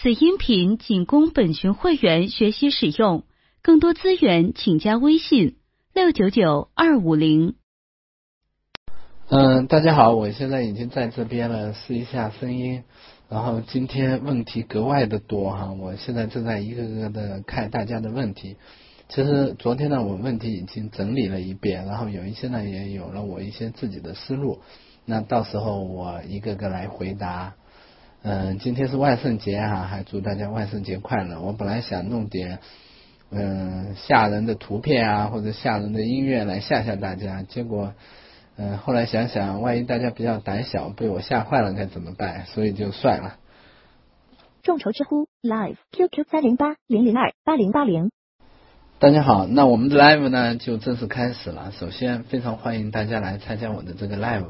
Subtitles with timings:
[0.00, 3.24] 此音频仅供本群会员学习使用，
[3.62, 5.56] 更多资源请加微信
[5.92, 7.56] 六九九二五零。
[9.28, 12.84] 嗯，大家好，我现在已经在这边了，试一下声音。
[13.28, 18.56] 然后今天问题格外的多哈，我现在正在一个个的看大家的问题。
[19.08, 24.60] 其实昨天呢，我问题已经整理了一遍，然后有一些呢也有了我一些自己的思路。
[25.04, 27.54] 那到时候我一个个来回答。
[28.22, 31.40] 嗯，今天是万圣节哈，还祝大家万圣节快乐。
[31.40, 32.58] 我本来想弄点
[33.30, 37.94] 嗯吓人的图片啊，或者吓人的音乐来吓吓大家，结果
[38.56, 42.44] 嗯后来想想，万一大家比较胆小，被我吓坏了该怎么办？
[42.46, 43.36] 所以就算了。
[44.62, 48.10] 众筹知乎 Live QQ 三零八零零二八零八零。
[48.98, 51.70] 大家好，那我们的 Live 呢就正式开始了。
[51.78, 54.48] 首先非常欢迎大家来参加我的这个 Live，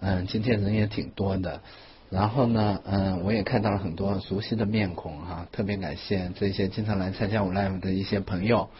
[0.00, 1.60] 嗯，今天人也挺多的。
[2.14, 8.70] 然后呢，嗯，我也看到了很多熟悉的面孔哈，特别感谢这些经常来参加我 live 的一些朋友，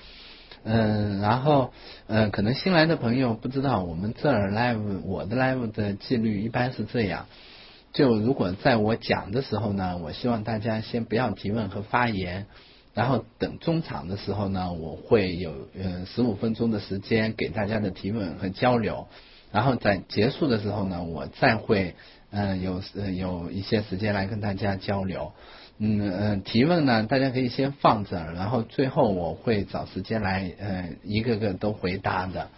[0.62, 1.72] 嗯，然后，
[2.06, 7.26] 嗯，可能新来的朋友不知道，我们这儿 live 我的 live 的纪律一般是这样，
[7.92, 12.46] 就如果在我讲的时候呢，我希望大家先不要提问和发言，
[12.94, 19.08] 然后等中场的时候呢，我会有嗯十五分钟的时间给大家的提问和交流，
[19.50, 21.96] 然后在结束的时候呢，我再会。
[22.36, 25.32] 嗯，有呃有一些时间来跟大家交流，
[25.78, 32.48] 嗯嗯，提问呢，大家可以先放这儿，然后最后我会找时间来呃一个个都回答的。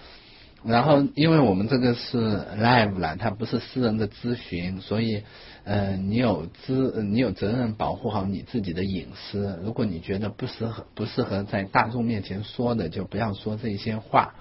[0.65, 2.17] 然后因为我们这个是
[2.59, 5.23] live 了，它不是私人的咨询，所以
[5.65, 9.61] 呃你有资你有责任保护好你自己的隐私。
[9.63, 14.35] 如果你觉得不适合不适合在大众面前说的，就不要说这些话。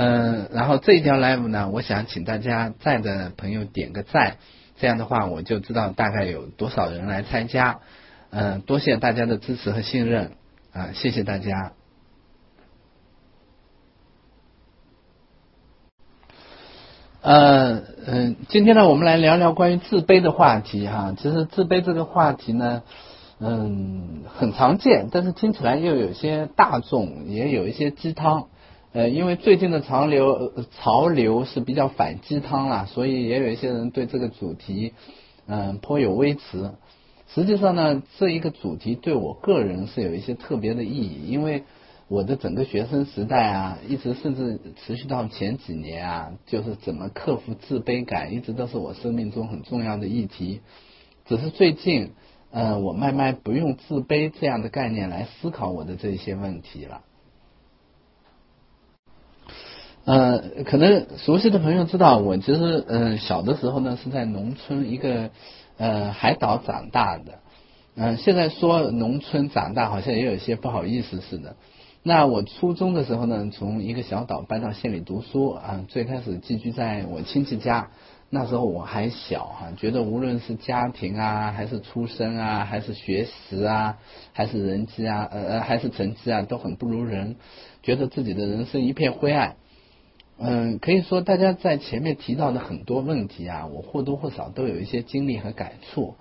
[0.00, 4.36] 嗯，然后这一条 live 呢，我想请大家在的朋友点个赞，
[4.76, 7.80] 这样的话我就知道大概有多少人来参加。
[8.30, 10.36] 嗯，多谢大家的支持和信任
[10.72, 11.72] 啊，谢谢大家。
[17.20, 21.12] 呃嗯，今天呢，我们来聊聊关于自卑的话题哈。
[21.18, 22.84] 其实自卑这个话题呢，
[23.40, 28.46] 嗯，很常见，但是听起来又有些大众，也有一些鸡汤。
[28.92, 34.94] 呃，因为最近的潮流潮流是比较反鸡汤啦，所以也有一些人对这个主题
[35.46, 36.74] 嗯颇有微词。
[37.34, 41.64] 实际上呢，这一个主题对我个人是有一些特别的意义，因为
[42.08, 50.62] 我的整个学生时代啊，一直甚至持续到前几年啊，就是怎么克服自卑感，一直都是我生命中很重要的议题。
[51.26, 52.12] 只是最近，
[52.50, 57.02] 呃，我慢慢不用自卑这样的概念来思考我的这些问题了。
[60.04, 65.30] 呃，可能熟悉的朋友知道，我其实嗯小的时候呢是在农村一个
[65.76, 67.40] 呃海岛长大的，
[67.94, 71.56] 嗯，现在说农村长大好像也有些不好意思似的。
[72.02, 77.90] 那我初中的时候呢，从一个小岛搬到县里读书啊，最开始寄居在我亲戚家，
[78.30, 83.98] 那时候我还小哈，觉得无论是家庭啊，还是出身啊，还是学识啊，
[84.32, 87.36] 还是人际啊，呃，还是成绩啊，都很不如人，
[87.82, 89.56] 觉得自己的人生一片灰暗。
[90.40, 96.14] 嗯，可以说大家在前面提到的很多问题啊，我或多或少都有一些经历和感触。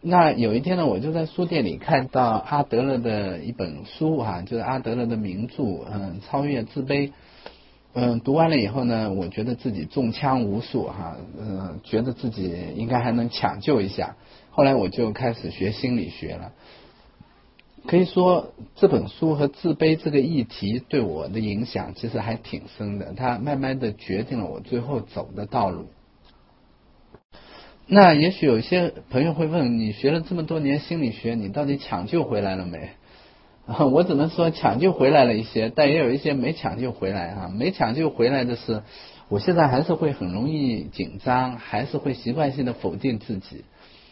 [0.00, 7.12] 那有一天呢，我就在书店里看到阿德勒的一本书啊，就是阿德勒的名著，嗯，超越自卑。
[7.94, 14.16] 嗯，读完了以后呢，我觉得自己中枪无数哈，嗯，觉得自己应该还能抢救一下。
[14.50, 16.52] 后来我就开始学心理学了。
[17.86, 25.86] 可以说这本书和自卑这个议题对我的影响其实还挺深的，它慢慢的决定了我最后走的道路。
[27.86, 32.90] 那也许有些朋友会问，你学了这么多年心理学，你到底抢救回来了没？
[33.92, 37.48] 我只能说抢救回来了一些，但也有一些没抢救回来哈。
[37.48, 38.82] 没抢救回来的是，
[39.28, 43.64] 我现在还是会很容易紧张，还是会习惯性的否定自己，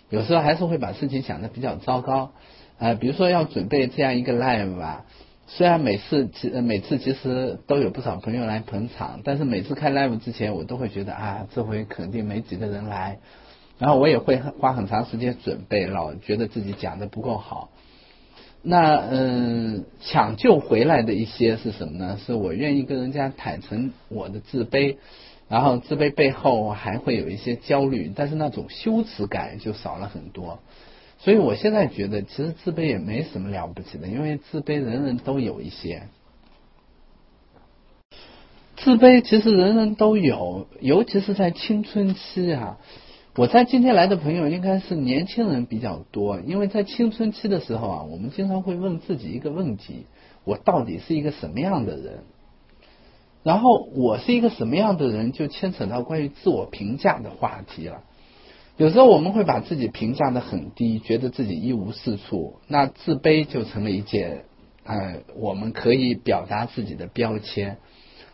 [0.08, 2.32] 有时候还是会把事情想的比较糟糕。
[2.80, 5.04] 呃，比如说要准备这样一个 live 吧，
[5.46, 13.18] 虽然每次其每次其实都有不少朋友来捧场，但是每次开 live 之前，我都会觉得啊，这回肯定没几个人来，
[13.78, 17.70] 然后我也会花很长时间准备，老觉得自己讲的不够好。
[18.62, 22.18] 那嗯，抢救回来的一些是什么呢？
[22.24, 24.96] 是我愿意跟人家坦诚我的自卑，
[25.48, 30.60] 然后自卑背后还会有一些焦虑，但是那种羞耻感就少了很多。
[31.22, 36.04] 所以我现在觉得，其实自卑也没什么了不起的，因为自卑人人都有一些。
[38.76, 42.78] 自卑其实人人都有，尤其是在青春期啊。
[43.36, 50.06] 我在今天来的朋友应该是年轻人比较多，因为在青春期的时候啊，我们经常会问自己一个问题：
[50.44, 52.24] 我到底是一个什么样的人？
[53.42, 58.02] 然后我是一个什么样的人，就牵扯到关于自我评价的话题了。
[58.80, 64.46] 有时候我们会把自己评价的很低，觉得自己一无是处，那自卑就成了一件
[64.84, 67.76] 呃我们可以表达自己的标签。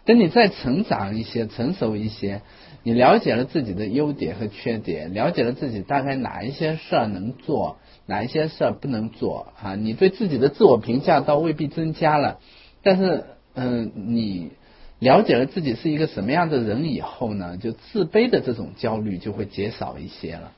[0.05, 2.43] 等你再成长一些，成熟一些。
[2.85, 9.75] 你了解了自己的优点和缺点，了解了自己大概哪一些事儿能做，哪一些事儿不能做啊？
[9.75, 12.39] 你对自己的自我评价倒未必增加了，
[12.85, 14.53] 但是嗯，你
[14.99, 20.53] 了解了自己是一个什么样的人以后呢，就自卑的这种焦虑就会减少一些了。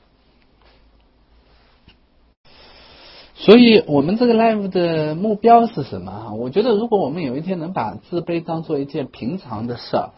[3.35, 6.33] 所以我们这个 live 的目标是什么啊？
[6.33, 10.11] 我觉得如果我们有一天能把自卑当做一件平常的事儿。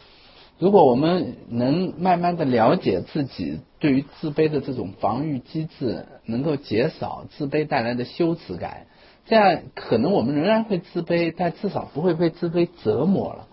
[0.58, 8.86] 如果我们能慢慢的了解自己对于自卑的这种防御机制，能够减少自卑带来的羞耻感，
[9.26, 13.48] 这样可能我们仍然会自卑，但至少不会被自卑折磨了。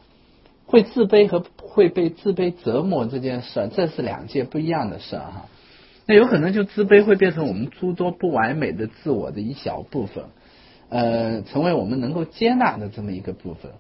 [0.69, 5.47] 会自卑和会被自卑折磨这件事，这是两件不一样的事儿哈。
[6.07, 10.25] 那有可能就自卑会变成我们诸多不完美的自我的一小部分，
[10.91, 13.73] 呃，成为我们能够接纳的这么一个部分。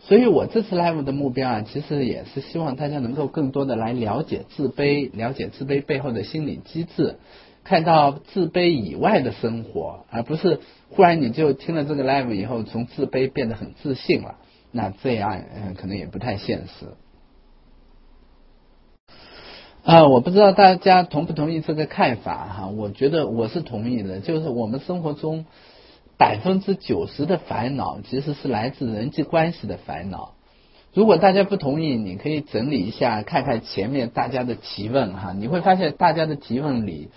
[0.00, 7.16] 所以我这次 live 的目标啊，其实也是希望大家能够更多的来了解自卑，了解自卑背后的心理机制，
[7.64, 10.60] 看到自卑以外的生活，而不是
[10.90, 14.36] 忽然你就听了这个 live 以后，从自卑变得很自信了。
[14.74, 16.86] 那这样嗯，可能也不太现实。
[19.84, 22.66] 啊，我不知道大家同不同意这个看法哈？
[22.66, 25.46] 我觉得我是同意的，就是我们生活中。
[26.16, 30.34] 百分之九十的烦恼其实是来自人际关系的烦恼。
[30.92, 37.10] 如果大家不同意，你可以整理一下，看看前面大家的提问哈，你会发现大家的提问里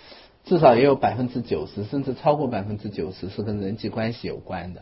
[0.45, 4.81] 至少也有百分之九十，甚至超过百分之九十是跟人际关系有关的。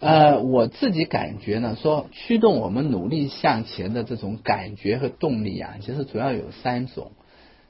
[0.00, 7.12] 呃，我自己感觉呢，说驱动我们努力向前的这种感觉和动力啊，其实主要有三种。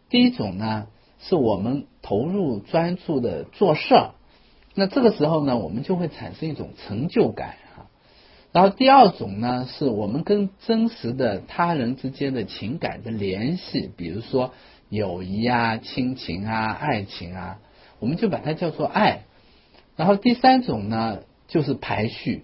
[0.09, 0.87] 第一种呢，
[1.21, 4.11] 是我们投入专注的做事儿。
[4.75, 7.87] 那这个时候呢，我们就会产生一种成就感啊。
[8.53, 14.53] 然后第二种呢，是我们跟真实的他人之间的情感的联系，比如说
[14.89, 17.59] 友谊啊、亲情啊、爱情啊，
[18.01, 19.23] 我们就把它叫做爱。
[19.97, 21.21] 然后第三种呢，
[21.55, 22.43] 就是排序，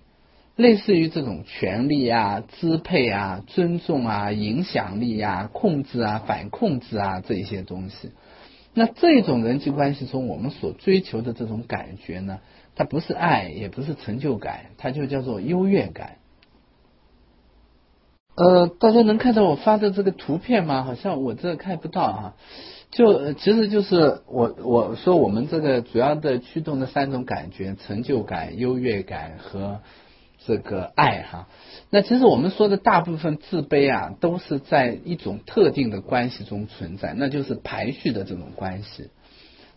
[0.54, 8.12] 类似于这种权利啊、支配啊、尊重啊、影响力啊、控制啊、反控制啊这一些东西。
[8.72, 12.38] 那这种人际关系中，我们所追求的这种感觉呢，
[12.76, 16.18] 它不是爱，也不是成就感，它就叫做优越感。
[18.36, 20.84] 呃，大家能看到我发的这个图片吗？
[20.84, 22.36] 好像我这看不到啊。
[22.90, 29.80] 就其实就是我我说我们这个主要的驱动的三种感觉：成就感、优越感和
[30.44, 31.48] 这个爱哈。
[31.90, 39.10] 那其实我们说的大部分自卑啊，都是在一种特定的关系中存在，那就是排序的这种关系。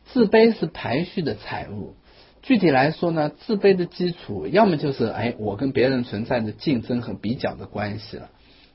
[0.06, 1.94] 自卑是排序的产物。
[2.42, 8.30] 具体来说呢，自卑的基础要么就是哎，我跟别人存在着竞争和比较的关系了；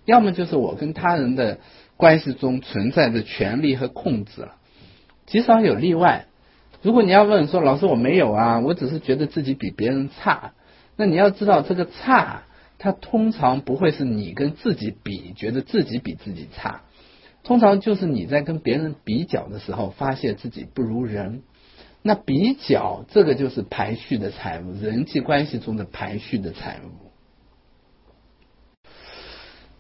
[0.07, 1.59] 要么就是我跟他人的
[1.99, 4.55] 关系中存在着权力和控制了。
[5.27, 6.25] 极少有例外。
[6.81, 10.55] 如果你要问说，老师我没有啊，我只是觉得自己比别人差。
[10.97, 12.45] 那你要知道这个差。
[12.81, 16.83] 它通常不会是你跟自己比，觉得自己比自己差，
[17.43, 21.43] 通常就是你在跟别人比较的时候，发现自己不如人。
[22.03, 27.08] 那比较这个就是排序的产物，人际关系中的排序的产物。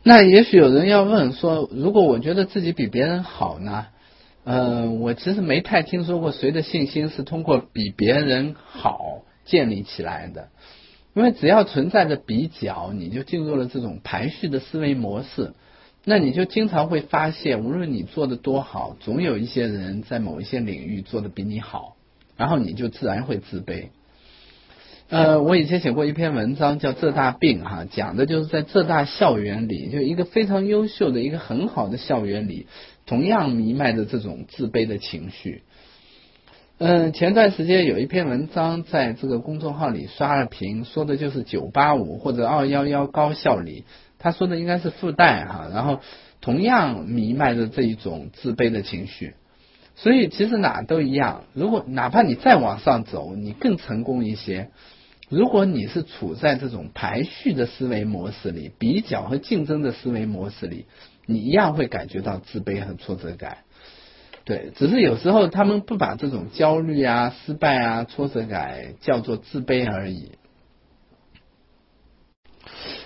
[0.08, 3.88] 那也许有人要问说，如果我觉得自己比别人好呢？
[4.44, 10.48] 嗯，我其实没太听说过谁的信心是通过比别人好建立起来的。
[11.12, 15.52] 因为只要存在着比较，你就进入了这种排序的思维模式，
[16.06, 21.96] 那你就经常会发现，无论你做的多好，总有一些人在某一些领域做的比你好，
[22.34, 23.88] 然后你就自然会自卑。
[25.10, 32.66] 呃，我以前写过一篇文章叫《浙大病》哈，讲的就是在浙大校园里，就一个非常优秀的一个很好的校园里，
[33.06, 35.62] 同样弥漫着这种自卑的情绪。
[36.76, 43.84] 嗯，前段时间有一篇文章在这个公众号里刷了屏，说的就是九八五或者二幺幺高校里，
[44.18, 46.00] 他说的应该是复旦哈，然后
[46.42, 49.34] 同样弥漫着这一种自卑的情绪，
[49.96, 51.44] 所以其实哪都一样。
[51.54, 54.68] 如果哪怕你再往上走，你更成功一些，
[55.28, 60.86] 如果你是处在这种排序的思维模式里，比较和竞争的思维模式里，
[61.26, 63.58] 你一样会感觉到自卑和挫折感。
[64.44, 70.32] 对，只是有时候他们不把这种焦虑啊、失败啊、挫折感叫做自卑而已。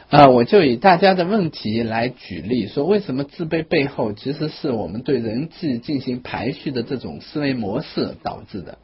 [0.09, 8.79] 啊，我就以大家的问题来举例，说为什么自卑背后其实是我们对人际进行排序的这种思维模式导致的。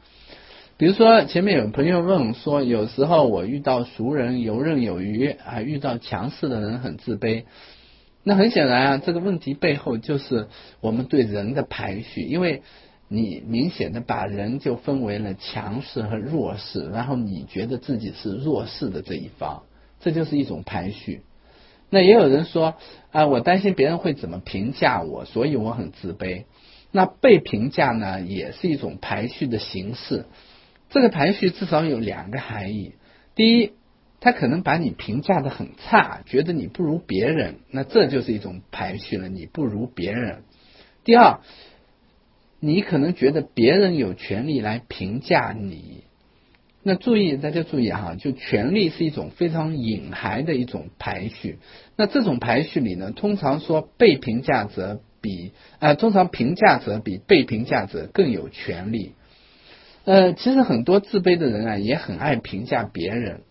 [0.79, 7.43] 比如说，前面有朋友问说，有时候我遇到熟人游刃有余啊，遇到强势的人很自卑。
[8.23, 10.47] 那很显然啊，这个问题背后就是
[10.79, 12.61] 我们对人的排序，因为
[13.09, 19.63] 你明显的把人就分为了强势和弱势，然后你觉得自己是弱势的这一方。
[19.99, 21.23] 这就是一种排序。
[21.89, 22.75] 那也有人说
[23.11, 26.45] 啊，我担心别人会怎么评价我，所以我很自卑。
[26.89, 30.23] 那被评价呢，也是一种排序的形式。
[30.89, 32.93] 这个排序至少有两个含义：
[33.35, 33.73] 第一，
[34.19, 40.41] 他可能把你评价的很差，觉得你不如别人，那这就是一种排序了，你不如别人；
[41.03, 41.41] 第二，
[42.59, 46.03] 你可能觉得别人有权利来评价你。
[46.81, 51.59] 那注意，大家注意哈，就权力是一种非常隐含的一种排序。
[51.95, 59.13] 那这种排序里呢，通常说被评价者比啊，通常评价者比被评价者更有权利。
[60.05, 63.41] 呃，其实很多自卑的人啊，也很爱评价别人。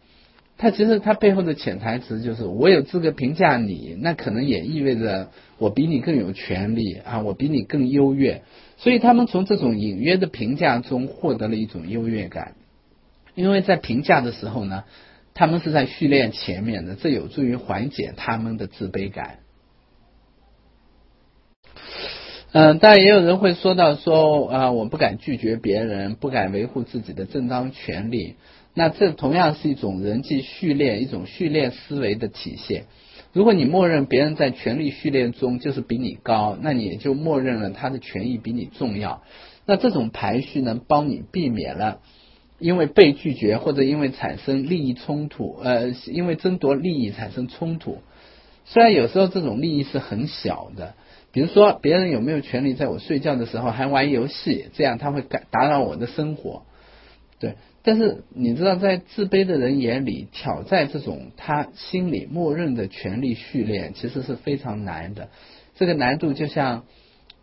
[0.57, 8.43] 他其实他背后的潜台词就是，我有资格评价你，那可能也意味着我比你更有权利啊，我比你更优越。
[8.77, 12.55] 所以他们从这种隐约的评价中获得了一种优越感。
[13.37, 14.83] 因为在评价的时候呢，
[15.33, 19.39] 他们是在训练前面的，这有助于缓解他们的自卑感。
[22.53, 28.37] 嗯，当然也有人会说到说啊，我不敢拒绝别人，不敢维护自己的正当权利。
[28.75, 32.85] 那这同样是一种人际序列，一种序列思维的体现。
[33.33, 39.23] 如果你默认别人在权力序列中就是比你高，那你也就默认了他的权益比你重要。
[39.67, 42.01] 那这种排序能帮你避免了。
[42.59, 47.99] 因为被拒绝，或者因为产生利益冲突，呃，因为争夺利益产生冲突。
[48.65, 50.95] 虽然有时候这种利益是很小的，
[51.33, 56.63] 比如说别人有没有权利在我睡觉的时候还玩游戏，这样他会打打扰我的生活。
[57.39, 57.55] 对，
[57.85, 65.29] 但是你知道，在自卑的人眼里，挑战这种他心里默认的权利序列，其实是非常难的。
[65.77, 66.85] 这个难度就像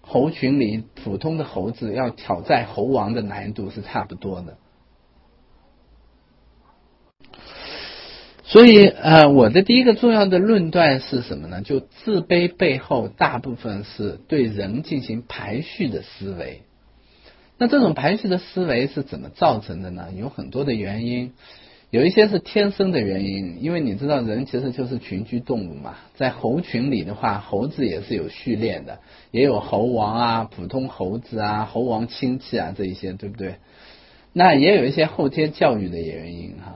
[0.01, 4.57] 猴群里普通的猴子要挑战猴王的难度是差不多的。
[8.47, 11.61] 所以，呃，我的第一个重要的论断是什么呢？
[11.61, 16.61] 就自卑背后大部分是对人进行排序的思维。
[17.57, 20.09] 那这种排序的思维是怎么造成的呢？
[20.15, 21.33] 有很多的原因，
[21.89, 28.99] 有一些是天生的原因，因为你知道人其实就是群居动物嘛，在猴群里的话，猴子也是有序列的，
[29.31, 33.55] 也有猴王啊、普通猴子啊、猴王亲戚啊这一些，对不对？
[34.33, 36.75] 那也有一些后天教育的原因哈。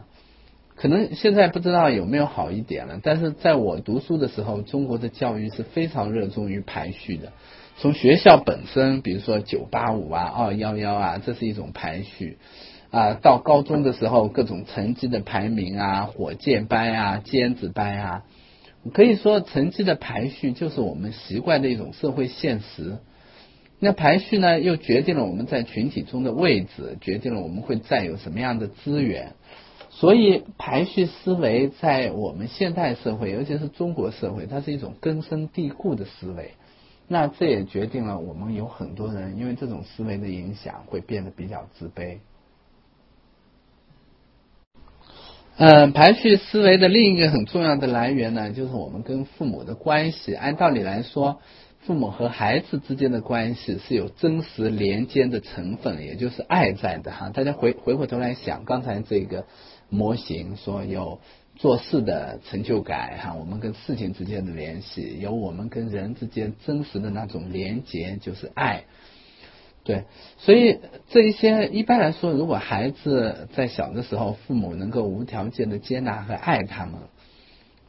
[0.80, 7.34] 可能现在不知道有没有好一点了，但是在我读书的时候，中国的教育是非常热衷于排序的。
[7.80, 12.38] 从学校本身，比如说九八五啊、二幺幺啊，这是一种排序
[12.92, 13.16] 啊。
[13.16, 18.24] 到高中的时候，各种成绩的排名啊、火箭班啊、尖子班啊，
[18.94, 23.00] 可以说成绩的排序就是我们习惯的一种社会现实。
[23.82, 29.34] 那排序呢，又决定了我们在群体中的位置，决定了我们会占有什么样的资源。
[30.00, 36.54] 所以，排序思维在我们现代社会，尤其是中国社会，它是一种根深蒂固的思维。
[37.10, 42.20] 那这也决定了我们有很多人因为这种思维的影响，会变得比较自卑。
[45.58, 50.34] 嗯，排序思维的另一个很重要的来源呢，就是我们跟父母的关系。
[50.34, 51.42] 按道理来说，
[51.82, 57.32] 父母和孩子之间的关系是有真实连接的成分，也就是爱在的哈。
[57.32, 59.46] 大家回回过头来想，刚才这个。
[59.90, 61.20] 模型说有
[61.56, 68.84] 做事的成就感哈，我们跟事情之间的联系，有我们跟人之间真实的那种连接，就是爱。
[69.84, 70.04] 对，
[70.38, 70.80] 所以
[71.10, 76.96] 这一些一般来说，如果孩子在小的时候，父母能够无条件的接纳和爱他们，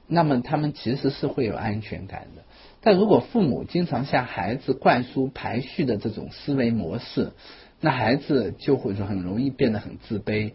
[0.07, 2.43] 那么他们其实是会有安全感的。
[2.81, 7.33] 但如果父母经常向孩子灌输排序的这种思维模式，
[7.81, 10.53] 那孩子就会说很容易变得很自卑。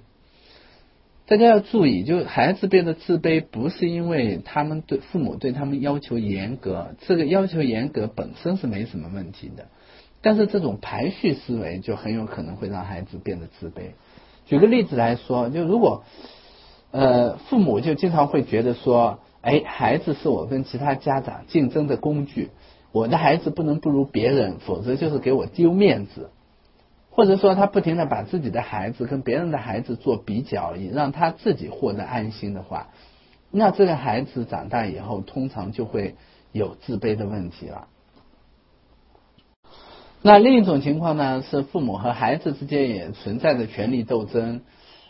[1.27, 9.65] 大家要注意，就孩子变得自卑，不是因为他们对父母对他们要求严格，这个要求严格本身是没什么问题的，
[10.21, 13.93] 但是这种排序思维就很有可能会让孩子变得自卑。
[14.45, 16.03] 举个例子来说，就如果
[16.91, 22.51] 呃父母就经常会觉得说，哎，孩子是我跟其他家长竞争的工具，
[22.91, 26.29] 我的孩子不能不如别人，否则就是给我丢面子。
[27.15, 32.89] 或者说他不停的把自己的孩子跟别人的孩子做比较，以让他自己获得安心的话，
[33.51, 36.15] 那这个孩子长大以后，通常就会
[36.51, 37.87] 有自卑的问题了。
[40.21, 44.61] 那另一种情况呢，是父母和孩子之间也存在着权力斗争。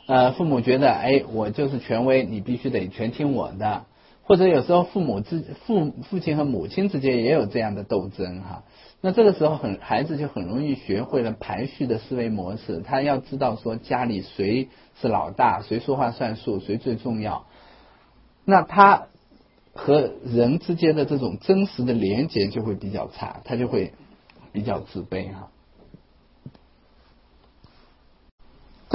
[0.06, 3.86] 呃，父母觉得，哎，我就是权威，你必须得全听我的。
[4.22, 8.64] 或者有时候父母之父父亲和母亲之间也有这样的斗争哈。
[9.06, 14.70] 那这个时候很孩子就很容易学会了排序的思维模式，他要知道说家里谁
[15.00, 17.46] 是老大，谁说话算数，谁最重要。
[18.46, 19.06] 那他
[19.76, 23.94] 和人之间的这种真实的连接就会比较差，他就会
[24.52, 25.50] 比较自卑哈。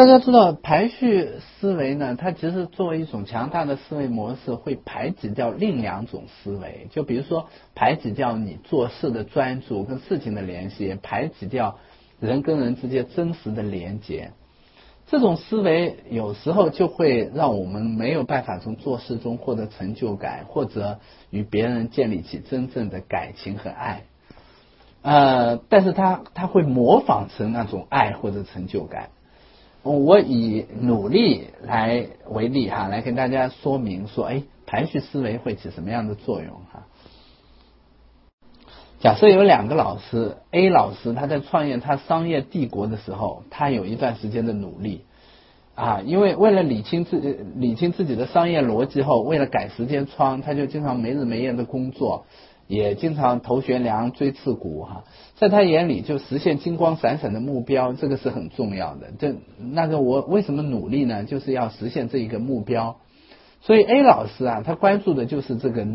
[0.01, 1.29] 大家知道排序
[1.61, 6.87] 思维呢，它其实作为一种强大的思维模式，会排挤掉另两种思维。
[6.91, 11.77] 就比如说排挤掉你做事的专注跟事情的联系，排挤掉
[12.19, 14.31] 人跟人之间真实的连接。
[15.07, 24.05] 这种思维有时候就会让我们没有办法从做事中获得成就感，或者与别人建立起真正的感情和爱。
[25.03, 29.11] 呃，但是他他会模仿成那种爱或者成就感。
[29.83, 36.87] 我以努力来为例哈，来跟大家说明说，哎，排序思维会起什么样的作用哈？
[39.01, 45.05] 假设有两个老师，A 老师他在创业他商业帝国的时候，他有一段时间的努力
[45.75, 52.27] 啊，因为为了理清自理清自己的商业逻辑后，为了改时间窗，他就经常没日没夜的工作。
[52.67, 55.03] 也经常头悬梁锥刺股哈，
[55.41, 59.07] 在他眼里就实现金光闪闪的目标，这个是很重要的。
[59.19, 61.25] 这那个我为什么努力呢？
[61.25, 62.99] 就是要实现这一个目标。
[63.63, 65.87] 所以 A 老师啊，他关注的就是这个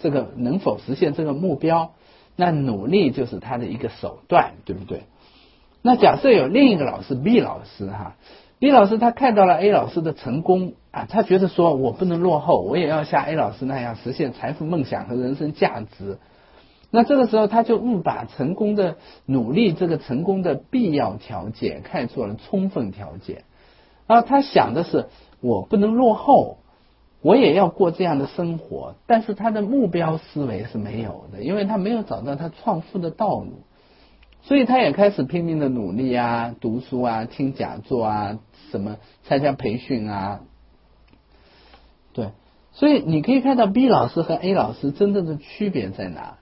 [0.00, 1.92] 这个能否实现这个目标。
[2.36, 5.02] 那努力就是他的一个手段，对不对？
[5.82, 8.16] 那假设有另一个老师 B 老师哈。
[8.58, 16.16] B 老师他看到了 A 老师的成功啊，他觉得说我不能落后，我也要像 A 老师那样实现财富梦想和人生价值。
[16.96, 23.44] 那这个时候他就误把成功的努力这个成功的必要条件看作了充分条件，
[24.06, 25.08] 啊，他想的是
[25.42, 26.56] 我不能落后，
[27.20, 33.60] 我也要过这样的生活，但是他的目标思维是没有的，因为他没有找到他创富的道路。
[34.40, 38.38] 所以他也开始拼命的努力啊，读书啊，听讲座啊，
[38.70, 40.40] 什么参加培训啊，
[42.14, 42.30] 对，
[42.72, 46.38] 所以你可以看到 B 老师和 A 老师真正的区别在哪？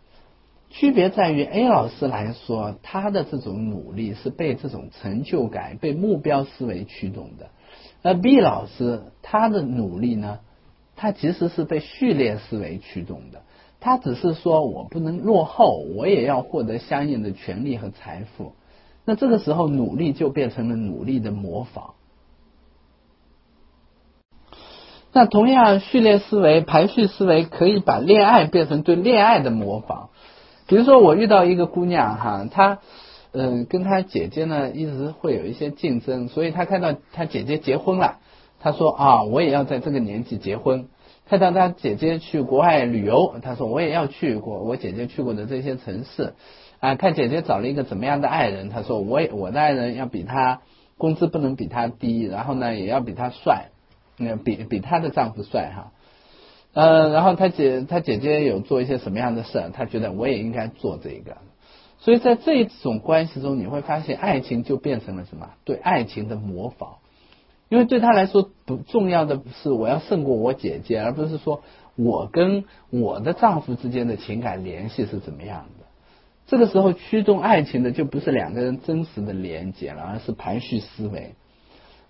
[0.76, 7.46] 区别在于 A 老师来说，他的这种努力是被这种成就感、被目标思维驱动的；
[8.02, 10.40] 而 B 老师他的努力呢，
[10.96, 13.42] 他其实是被序列思维驱动的。
[13.78, 18.54] 他只是说我不能落后，我也要获得相应的权利和财富。
[19.04, 21.94] 那这个时候，努力就变成了努力的模仿。
[25.12, 30.10] 那同样，序列思维、排序思维可以把恋爱变成对恋爱的模仿。
[30.66, 32.78] 比如说，我遇到一个姑娘哈，她
[33.32, 38.18] 嗯跟她姐姐呢一直会有一些竞争，所以她看到她姐姐结婚了，
[38.60, 40.88] 她说啊，我也要在这个年纪结婚。
[41.28, 46.34] 看到她姐姐去国外旅游，她说我也要去过我姐姐去过的这些城市
[46.80, 46.94] 啊。
[46.94, 50.60] 看姐姐找了一个怎么样的爱人，她说我也我的爱人要比他
[50.96, 53.70] 工资不能比他低，然后呢也要比他帅，
[54.16, 55.92] 那比比他的丈夫帅哈。
[56.74, 61.38] 呃，然后他姐他姐姐有做一些什么样的事，他觉得我也应该做这个。
[61.98, 65.50] 所以在这种关系中，你会发现爱情就变成了什么？
[65.64, 66.96] 对爱情的模仿。
[67.70, 71.62] 因为对他来说，不重要的是我要胜过我姐姐，而不是说
[71.96, 75.86] 我跟我的丈夫之间的情感联系是怎么样的。
[76.46, 81.34] 这个时候驱动爱情的就不是两个人真实的连接了，而是排序思维。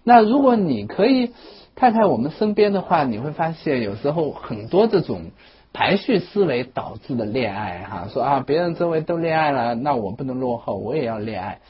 [0.03, 1.31] 那如果你可以
[1.77, 5.33] 太太我们身边的话，你会发现有时候很多这种
[5.73, 11.61] 排序思维导致的恋爱，哈，说啊别人周围都恋爱了，那我不能落后，我也要恋爱。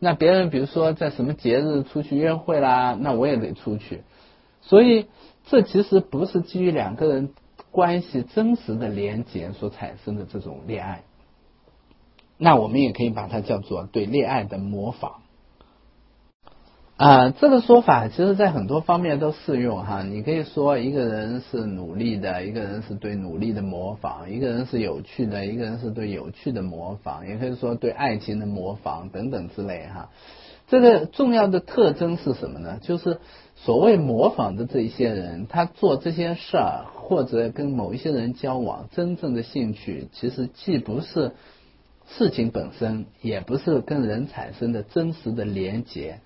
[0.00, 4.02] 那别人比如说在什么节日出去约会啦，那我也得出去，
[4.62, 5.06] 所以
[5.46, 7.30] 这其实不是基于两个人
[7.70, 11.02] 关系真实的连结所产生的这种恋爱，
[12.36, 15.22] 那我们也可以把它叫做对恋爱的模仿。
[17.02, 20.04] 啊，这个说法其实，在很多方面都适用哈。
[20.04, 27.26] 你可以说，一个人是努力的，一个人是对努力的模仿；一个人是有趣的，一个人是对有趣的模仿。
[27.26, 30.10] 也可以说，对爱情的模仿等等之类哈。
[30.68, 32.78] 这个重要的特征是什么呢？
[32.82, 33.18] 就是
[33.56, 41.32] 所谓模仿的这一些人，他做这些事儿或者跟某一些人交往，真正的兴趣其实既不是
[42.06, 46.20] 事情本身，也不是跟人产生的真实的连结，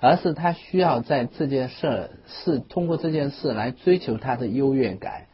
[0.00, 5.26] 而是他需要在这件事是通过这件事来追求他的优越感，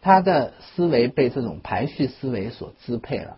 [0.00, 3.36] 他的思维被这种排序思维所支配了。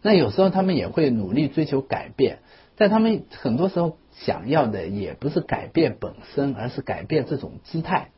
[0.00, 2.38] 那有时候他们也会努力追求改变，
[2.76, 8.10] 但他们很多时候想要的也不是改变本身，而是改变这种姿态。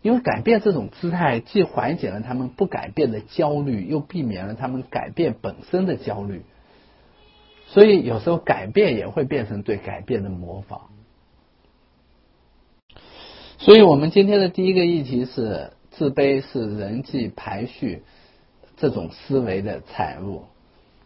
[0.00, 6.42] 因为改变这种姿态，既缓解了他们不改变的焦虑，又避免了他们改变本身的焦虑。
[7.72, 10.90] 所以有时候改变也会变成对改变的模仿。
[13.56, 18.02] 所以我们今天的第一个议题是：自卑是人际排序
[18.76, 20.42] 这种思维的产物。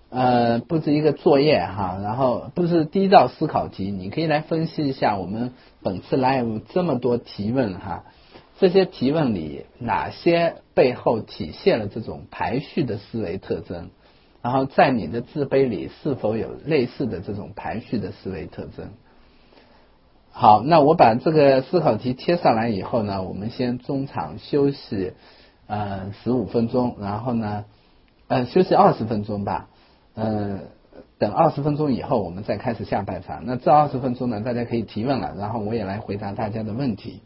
[0.09, 5.53] 呃，布置一个作业哈，然后布置第一道思考题，你可以来分析一下我们
[5.85, 8.05] 本次 live 这么多提问哈。
[8.59, 13.91] 这些提问里，哪些背后体现了这种排序的思维特征？
[14.47, 18.91] 然后在你的自卑里，是否有类似的这种排序的思维特征？
[20.31, 25.15] 好，那我把这个思考题贴上来以后呢，我们先中场休息
[25.67, 27.65] 呃十五分钟，然后呢
[28.29, 29.69] 呃休息二十分钟吧，
[30.15, 30.61] 呃
[31.19, 33.43] 等二十分钟以后，我们再开始下半场。
[33.47, 37.21] 那这二十分钟呢，大家可以提问了，然后我也来回答大家的问题。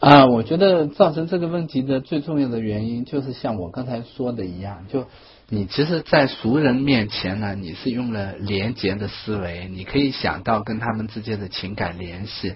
[0.00, 5.06] 啊，我觉得造成这个问题的最重要的原因，就是像我刚才说的一样，就
[5.50, 12.54] 你其实，在熟人面前呢，你是用了连结的思维，你可以想到跟他们之间的情感联系，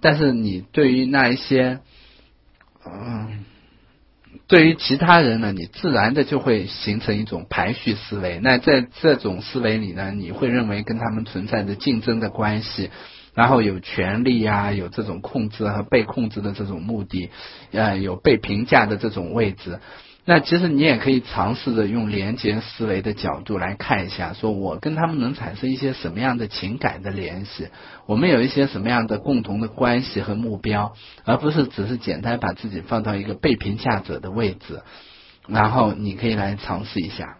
[0.00, 1.80] 但是你对于那一些，
[2.86, 3.44] 嗯，
[4.48, 8.40] 对于其他人呢，你自然的就会形成一种排序思维。
[8.42, 12.90] 那在这种思维里呢，你会认为跟他们存在着竞争的关系。
[13.36, 17.30] 然后有权利呀，有这种控制和被控制的这种目的，
[17.70, 19.78] 呃，有被评价的这种位置。
[20.24, 27.68] 那其实你也可以尝试着用连接思维的角度来看一下，说我跟他们能产生一些什么样的情感的联系，
[28.06, 30.94] 我们有一些什么样的共同的关系和目标，
[31.24, 34.80] 而不是只是简单把自己放到一个被评价者的位置。
[35.46, 37.36] 然后你可以来尝试一下。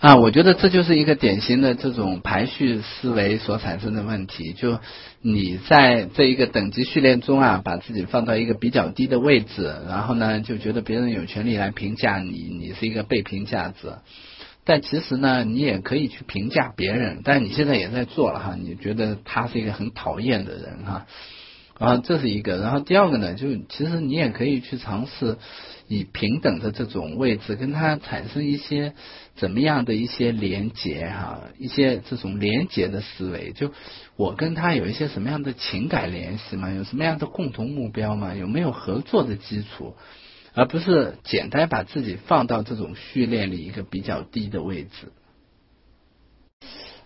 [0.00, 4.52] 啊，我觉得这就是一个典型的这种排序思维所产生的问题。
[4.52, 4.78] 就
[5.20, 14.02] 你在这一个等级序列中啊，把自己放到一个比较低的位置，然后呢，就觉得别人有权利来评价你，你是一个被评价者。
[14.64, 21.06] 但其实呢，你也可以去评价别人，但你现在也在做了哈，你觉得他是一个很讨厌的人哈。
[21.76, 22.58] 啊，这是一个。
[22.58, 25.38] 然后第二个呢，就其实你也可以去尝试。
[25.88, 28.92] 以平等的这种位置跟他产生一些
[29.36, 33.72] 怎么样的一些连结哈，一些这种连结的思维，就
[34.14, 36.70] 我跟他有一些什么样的情感联系吗？
[36.70, 38.34] 有什么样的共同目标吗？
[38.34, 39.96] 有没有合作的基础？
[40.52, 45.10] 而不是简单把自己放到这种序列里一个比较低的位置。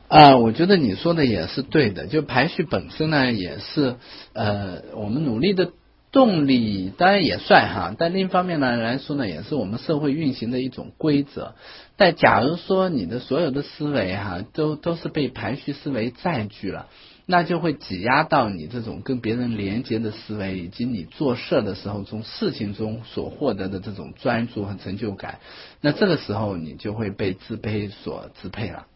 [0.08, 3.94] 啊，我觉得你说的也是对的，就排序本身呢，也是
[4.32, 5.70] 呃，我们努力的。
[6.12, 11.54] 动力当然也算哈，但另一方面呢来说呢，也是我们社会运行的一种规则。
[11.96, 16.88] 但假如说你的所有的思维哈，都都是被排序思维占据了，
[17.24, 25.38] 那就会挤压到你这种跟别人连接的思维，以及你做事的时候从事情中所获得的这种专注和成就感。
[25.80, 28.86] 那这个时候你就会被自卑所支配了。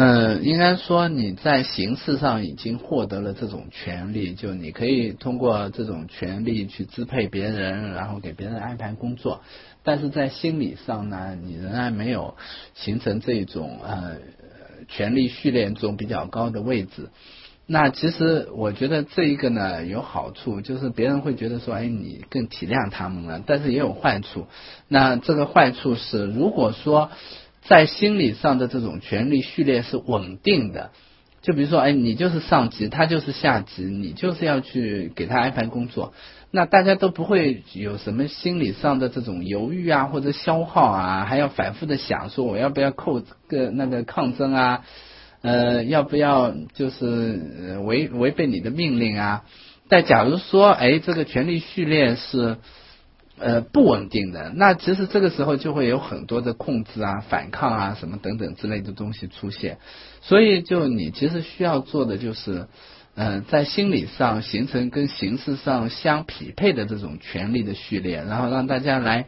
[0.00, 9.40] 嗯，应该说你在形式上已经获得了这种权利，就你可以通过这种权利去支配别人，然后给别人安排工作。
[9.82, 12.36] 但是在心理上呢，你仍然没有
[12.76, 14.18] 形成这种呃
[14.86, 17.08] 权力序列中比较高的位置。
[17.66, 23.42] 那其实我觉得这一个呢有好处，就是别人会觉得说，哎，你更体谅他们了。
[23.44, 24.46] 但是也有坏处。
[24.86, 27.10] 那这个坏处是，如果说。
[27.68, 30.90] 在心理上的这种权力序列是稳定的，
[31.42, 36.14] 就比如说，哎，你就是上级，他就是下级，你就是要去给他安排工作，
[36.50, 44.84] 那大家都不会有什么心理上的这种犹豫啊，或者消耗啊，还要反复的想说我要不要扣个那个抗争啊，
[45.42, 49.44] 呃，要不要就是违违背你的命令啊？
[49.90, 52.56] 但假如说，哎，这个权力序列是。
[53.40, 59.78] 呃，不稳定的，那其实这个时候就会有很多的控制啊、反抗啊什么等等之类的东西出现，
[60.20, 62.66] 所以就你其实需要做的就是，
[63.14, 69.26] 嗯，在心理上形成跟形式上相匹配的这种权力的序列，然后让大家来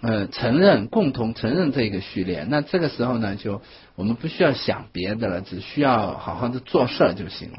[0.00, 2.44] 呃承认、共同承认这个序列。
[2.48, 3.62] 那这个时候呢，就
[3.94, 7.58] 我们不需要想别的了，只需要好好的做事儿就行了。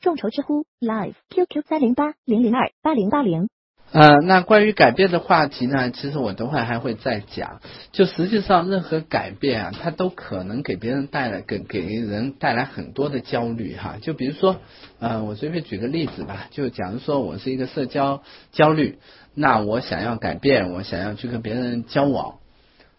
[0.00, 3.48] 众筹知乎 Live QQ 三零八零零二八零八零。
[3.90, 7.62] 呃，那关于改变的话题呢，其实我等会还会再讲。
[7.90, 13.96] 就实际上，任何改变啊，它都可能给别人带来给给人带来很多的焦虑哈。
[14.02, 14.56] 就比如说，
[14.98, 18.22] 呃，我随便举个例子吧，就假如说我是一个社交
[18.52, 18.98] 焦虑，
[19.34, 22.34] 那我想要改变，我想要去跟别人交往，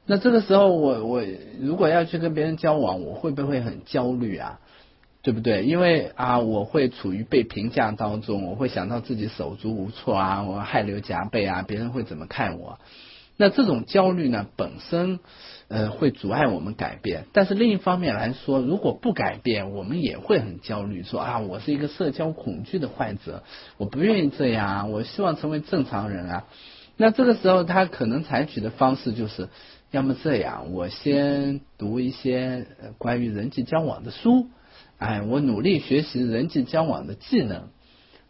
[0.07, 1.23] 那这个时候我我
[1.61, 4.59] 如果要去跟别人交往，我会不会很焦虑啊？
[5.29, 5.63] 对不对？
[5.63, 12.79] 因为啊，我会处于被评价当中，我会想到自己手足无措啊，我汗流浃背啊，别人会怎么看我？
[13.37, 15.19] 那这种焦虑呢，本身
[15.67, 17.25] 呃会阻碍我们改变。
[17.31, 23.43] 但是另一方面来说，如果不改变，我们也会很焦虑，说啊，我是一个社交恐惧的患者，
[23.77, 26.45] 我不愿意这样啊，我希望成为正常人啊。
[26.97, 29.49] 那这个时候，他可能采取的方式就是，
[29.91, 32.65] 要么这样，我先读一些
[32.97, 34.47] 关于人际交往的书。
[34.99, 37.69] 哎，我努力学习人际交往的技能。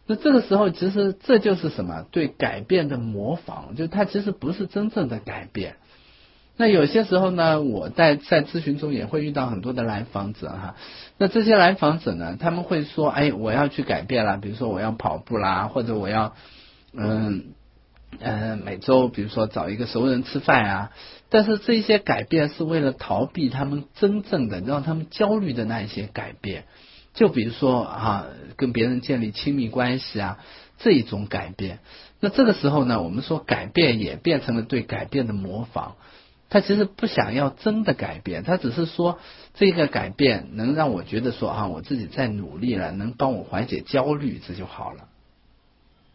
[0.06, 2.06] 那这个时候，其实这就是什么？
[2.10, 5.76] 对改变的模仿，就它其实不是真正的改变。
[6.56, 10.76] 那有些时候呢，我在在咨询中也会遇到很多的来访者哈。
[11.18, 16.34] 那这些来访者呢，他们会说：“哎，我要去改变了，比如说我要跑步啦，或者我要
[16.94, 17.52] 嗯。”
[18.18, 20.92] 呃，每周比如说找一个熟人吃饭啊，
[21.28, 26.64] 但是这些改变是为了逃避他们真正的让他们焦虑的那一些改变，
[27.14, 30.38] 就比如说啊，跟别人建立亲密关系啊
[30.78, 31.78] 这一种改变。
[32.18, 35.92] 那这个时候呢，我们说改变也变成了对改变的模仿，
[36.50, 39.18] 他其实不想要真的改变，他只是说
[39.54, 45.06] 这个改变能让我觉得说啊，我自己在努力了，能帮我缓解焦虑，这就好了。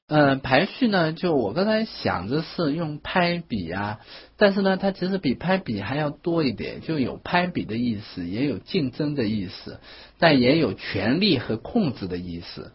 [0.07, 3.99] 嗯，排序呢，就我刚才想着是用拍比啊，
[4.37, 9.79] 但是呢，它其实比拍比还要多一点，就有拍比的意思，也有竞争的意思，
[10.19, 12.71] 但也有权力和控制的意思。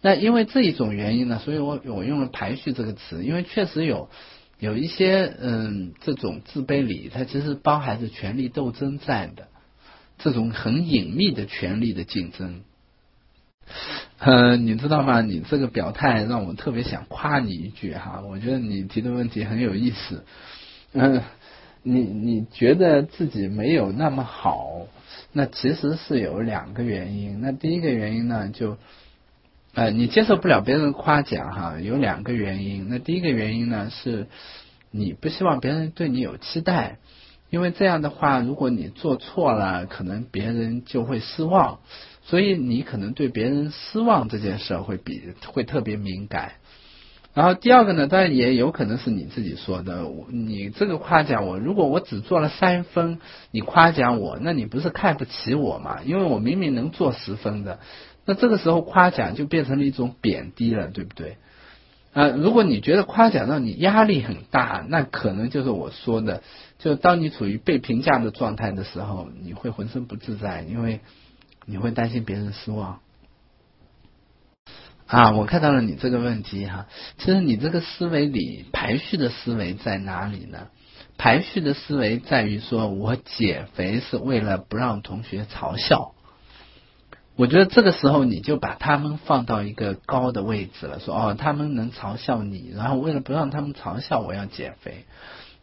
[0.00, 4.10] 那因为这一种原因呢，所以我我用了排序这个词，因为确实有
[4.58, 9.46] 有一些嗯这种自卑里，它其实包含着权力斗争在的，
[10.18, 12.62] 这种很隐秘的权力的竞争。
[14.18, 15.20] 嗯， 你知道吗？
[15.20, 20.24] 你这个表态让我特别想夸你一句哈，我觉得你提的问题很有意思。
[20.92, 21.22] 嗯，
[21.82, 24.86] 你你觉得自己没有那么好，
[25.32, 27.40] 那其实是有两个原因。
[27.40, 28.76] 那第一个原因呢，就
[29.74, 32.88] 呃，你接受不了别人夸奖哈，有两个原因。
[32.90, 34.26] 那第一个原因呢，是
[34.90, 36.98] 你不希望别人对你有期待，
[37.48, 41.80] 因为这样的话，如果你做错了，可能别人就会失望。
[42.24, 46.52] 所以你可能对别人失望这件事会比会特别敏感，
[47.34, 53.18] 然后第二个呢，当然也有可能是你自己说的，你这个夸奖我，如果我只做了三分，
[53.50, 56.02] 你夸奖我，那你不是看不起我嘛？
[56.04, 57.80] 因为我明明能做十分的，
[58.24, 61.38] 那这个时候夸奖就变成了一种贬低了，对不对？
[62.12, 66.42] 啊，如果你觉得夸奖让你压力很大，那可能就是我说的，
[66.78, 71.00] 就当你处于被评价的状态的时候，你会浑身不自在，因为。
[71.66, 73.00] 你会担心别人失望
[75.06, 75.30] 啊？
[75.32, 76.86] 我看到了你这个问题哈。
[77.18, 80.68] 其实你这个思维里排序的思维在哪里呢？
[81.18, 86.14] 排序的思维在于说我减肥是为了不让同学嘲笑。
[87.36, 95.04] 我觉得这个时候你就把他们放到一个高的位置了，说哦，他们能嘲笑你，然后为了不让他们嘲笑，我要减肥。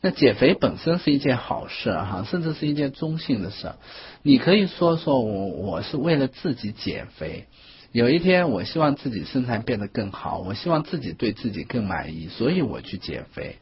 [0.02, 3.74] 那减肥本身是一件好事哈，甚至是一件中性的事。
[4.22, 7.48] 你可以说说我我是为了自己减肥，
[7.92, 13.58] 有一天我希望自己身材变得更好，我希望自己对自己更满意，所以我去减肥。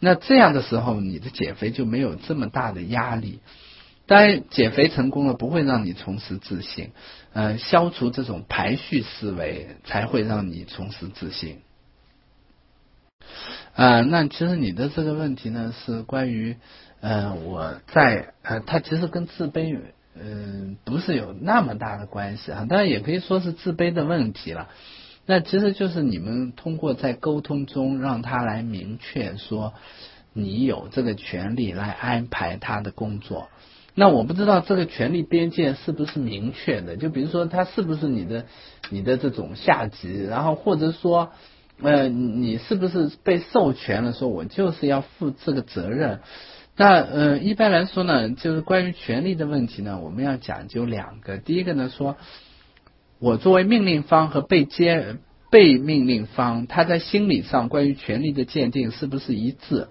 [0.00, 3.40] 那这样的时候，你的减肥就没有这么大的压力。
[4.06, 6.90] 当然，减肥成功了不会让你重拾自信，
[7.32, 11.60] 嗯，消除这种排序思维才会让你重拾自信。
[13.74, 16.56] 啊，那其实你的这个问题呢，是关于，
[17.00, 19.76] 呃，我在呃，它其实跟自卑，
[20.16, 24.68] 嗯，不是有那么大的关系啊，当然也可以说是自卑的问题了。
[25.26, 29.74] 那其实就是你们通过在沟通中让他来明确说，
[30.32, 33.48] 你有这个权利来安排他的工作。
[33.96, 38.46] 那我不知道这个权利边界是不是明确的，就比如说他是不是你的
[38.90, 41.32] 你的这种下级，然后或者说。
[41.84, 44.12] 呃，你是不是被授权了？
[44.14, 46.20] 说我就是要负这个责任？
[46.76, 51.36] 那呃，一般来说呢，就是关于权利的问题呢，我们要讲究两个。
[51.36, 52.16] 第一个呢，说
[53.20, 55.18] 我作为命令方和被接
[55.50, 59.88] 被命令方，他在心理上关于权利的鉴定是不是一致？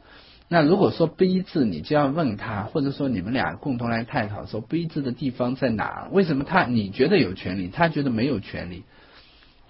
[0.49, 6.09] 那如果说不一致，你就要问他，或者说你们俩共同来探讨，说不一致的地方在哪？
[6.11, 8.83] 为什么他你觉得有权利，他觉得没有权利？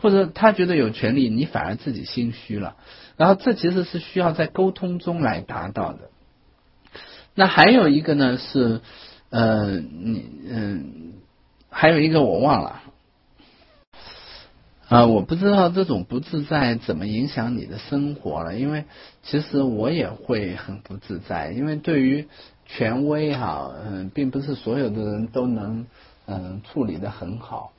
[0.03, 2.75] 或者他觉得有权利，你反而自己心虚了。
[3.15, 6.09] 然后这其实是需要在沟通中来达到的。
[7.33, 8.81] 那还有一个呢是，
[9.29, 11.13] 呃，你嗯，
[11.69, 12.81] 还有一个我忘了。
[14.89, 18.83] 啊，我不知道这种不自在怎么影响你的生活了，因为
[19.23, 22.27] 其实我也会很不自在，因为对于
[22.65, 25.87] 权威哈，嗯，并不是所有的人都能
[26.25, 27.71] 嗯处理的很好。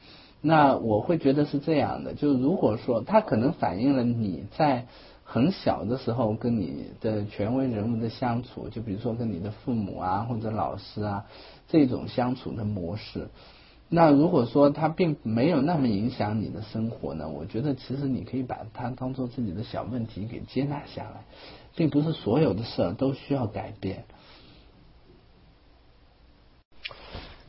[0.47, 4.87] 那我会觉得是这样的，就如果说他可能反映了你在
[5.25, 11.25] 很小的时候跟你的权威人物的相处，就比如说跟你的父母啊或者老师啊
[11.67, 13.29] 这种相处的模式。
[13.89, 17.29] 那如果说它并没有那么影响你的生活呢？
[17.29, 21.25] 我觉得其实你可以把它当做自己的小问题给接纳下来，
[21.75, 24.05] 并不是所有的事儿都需要改变。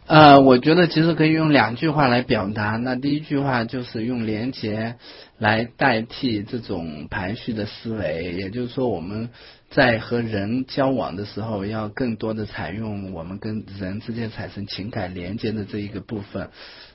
[0.07, 2.77] 呃，我觉得其实可以用两句话来表达。
[2.77, 4.97] 那第一句话就是用连结
[5.39, 9.29] 来代替这种排序的思维，也就是说我们
[9.71, 16.49] 在和人交往的时候，要更多的采用我们跟人之间产生情感连接的这一个部分。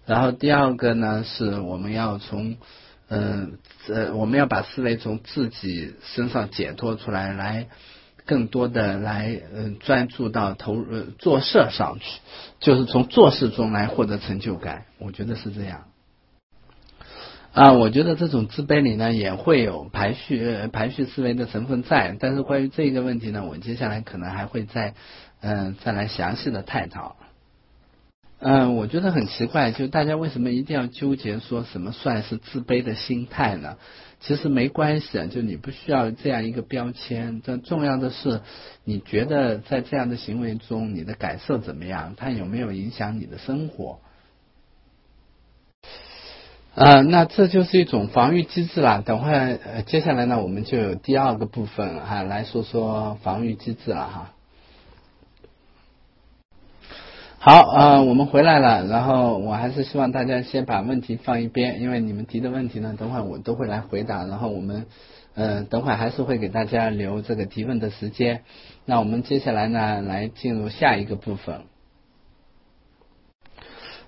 [0.07, 2.59] 然后第二个呢，是我们要从
[3.09, 7.67] 嗯呃，我们要把思维从自己身上解脱出来，来。
[8.31, 12.21] 更多的来嗯专注到投呃做事上去，
[12.61, 15.89] 就是从做事中来获得成就感，我觉得是这样。
[17.53, 24.95] 啊，我觉得这种自卑里呢也会有排序排序思维的成分在，但是关于这个问题呢，我接下来可能还会再
[25.41, 27.17] 嗯再来详细的探讨。
[28.39, 33.77] 嗯，我觉得很奇怪，就大家为什么一定要纠结说什么算是自卑的心态呢？
[34.21, 37.41] 其实没关系，就你不需要这样一个标签。
[37.45, 38.43] 但重要的是，
[38.85, 42.15] 你觉得在这样的行为中，你的感受怎么样？
[42.17, 43.99] 它有没有影响你的生活？
[46.75, 49.03] 啊，那这就是一种防御机制了。
[49.03, 54.35] 等会呃，接下来呢，我们就有第二个部分哈，来说说防御机制了哈。
[57.43, 58.85] 好呃，我们回来了。
[58.85, 64.25] 然后我还是希望大家先把问题放一边，因为你们提的问题呢，等会我都会来回答。
[64.27, 64.85] 然后我们
[65.35, 68.43] 嗯，等会还是会给大家留这个提问的时间。
[68.85, 71.63] 那我们接下来呢，来进入下一个部分。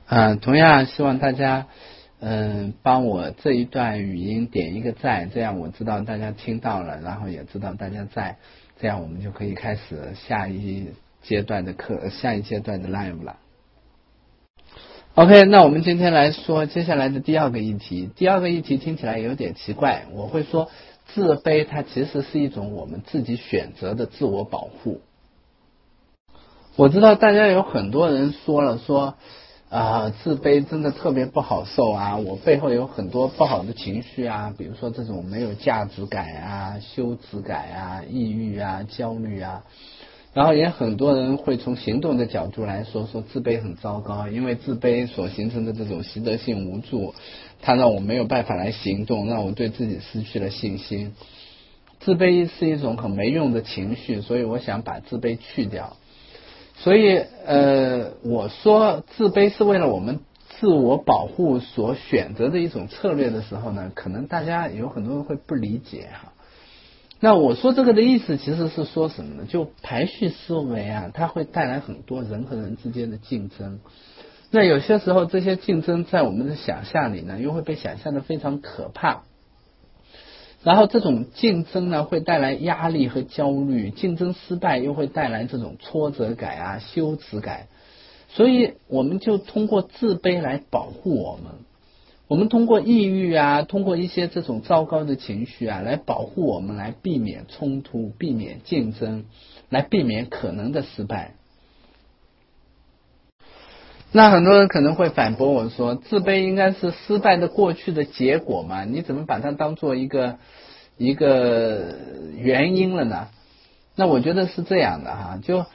[0.08, 1.68] 嗯，同样希望大家
[2.20, 8.36] 嗯帮我这一段语音点一个赞，这样我知道大家听到了，然后也知道大家在，
[8.78, 10.88] 这样我们就可以开始下一。
[11.22, 13.36] 阶段的课，下一阶段的 live 了。
[15.14, 18.08] OK，那我们今天来说接下来的第二个议题。
[18.16, 20.70] 第二个议题听起来有点奇怪，我会说
[21.08, 25.02] 自卑它其实是一种我们自己选择的自我保护。
[26.76, 29.14] 我知道大家有很多人说了说
[29.68, 39.62] 啊，自卑真的特别不好受啊，我背后有很多不好的情绪啊，比如说这种没有价值感啊、羞耻感啊、抑郁啊、焦虑啊。
[40.34, 47.14] 然后也很多人会从行动的角度来说，说自卑很糟糕，因为自卑所形成的这种习得性无助，
[47.60, 51.12] 它让我没有办法来行动，让我对自己失去了信心。
[52.00, 55.96] 自卑是一种很没用的情绪，所以我想把自卑去掉。
[56.76, 60.20] 所以呃，我说自卑是为了我们
[60.58, 66.31] 自我保护所选择的一种策略的时候呢，可能大家有很多人会不理解哈。
[67.24, 69.46] 那我说这个的意思其实是说什么呢？
[69.48, 73.78] 就排序思维啊，它会带来很多人和人之间的竞争。
[74.50, 79.22] 那有些时候这些竞争在我们的想象里呢，又会被想象的非常可怕。
[80.64, 87.68] 然后这种竞争呢，会带来压力和焦虑，竞争失败又会带来这种挫折感啊、羞耻感。
[88.30, 91.52] 所以我们就通过自卑来保护我们。
[92.28, 99.24] 我们通过抑郁啊，通过一些这种糟糕的情绪啊，来保护我们，来避免冲突，避免竞争，
[99.68, 101.34] 来避免可能的失败。
[104.12, 108.84] 那很多人可能会反驳我说，自卑应该是失败的过去的结果嘛？
[108.84, 110.38] 你怎么把它当做一个
[110.96, 111.96] 一个
[112.38, 113.28] 原因了呢？
[113.94, 115.66] 那我觉得是这样的哈，就。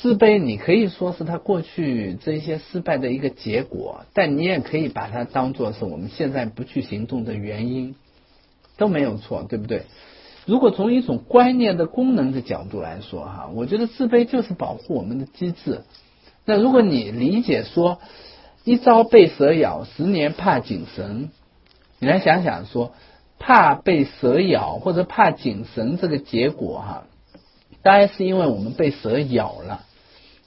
[0.00, 7.96] 自卑，你可以说是他过去这些失败的一个结果，但你也可以把它当做是我们现在不去行动的原因，
[8.76, 9.82] 都没有错，对不对？
[10.46, 15.82] 如果从一种观念的功能的角度来说，哈，我觉得自卑就是保护我们的机制。
[16.44, 17.98] 那如果你理解说
[18.64, 21.28] 一朝被蛇咬，十年怕井绳，
[21.98, 22.92] 你来想想说，
[23.40, 27.04] 怕被蛇咬或者怕井绳这个结果，哈，
[27.82, 29.86] 当然是因为我们被蛇咬了。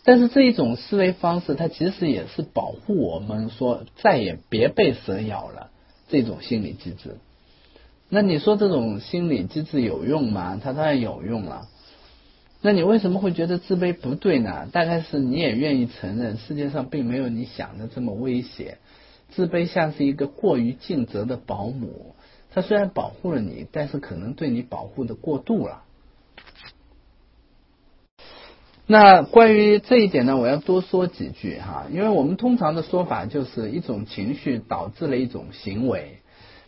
[0.03, 5.69] 但是这一种思维方式，它其实也是保护我们说再也别被蛇咬了
[6.09, 7.17] 这种心理机制。
[8.09, 10.59] 那你说这种心理机制有用吗？
[10.61, 11.67] 它当然有用了。
[12.61, 14.67] 那你为什么会觉得自卑不对呢？
[14.71, 18.79] 大概是你也愿意承认，世界上并没有你想的这么危险。
[19.29, 22.15] 自卑像是一个过于尽责的保姆，
[22.51, 25.83] 它虽然保护了你，但是可能对你保护的过度了。
[28.91, 36.17] 那关于这一点呢，我要多说几句哈，因为我们通常的说法就是一种情绪导致了一种行为。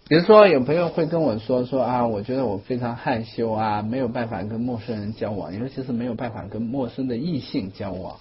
[0.07, 8.15] 比如说，有朋友会跟我说说啊，我觉得我非常害羞啊，没有办法跟陌生人交往，尤其是没有办法跟陌生的异性交往。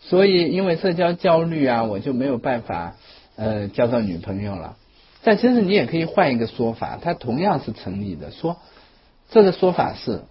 [0.00, 2.94] 所以，因为社交焦虑啊，我就没有办法
[3.34, 4.76] 呃交到女朋友了。
[5.24, 8.30] 但其实你也可以换一个说法，它同样是成立的。
[8.30, 8.58] 说
[9.30, 10.22] 这个说法是，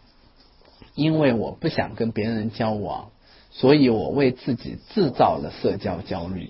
[0.95, 3.11] 因为我不想跟别人交往，
[3.51, 6.49] 所以我为自己制造了社交焦虑。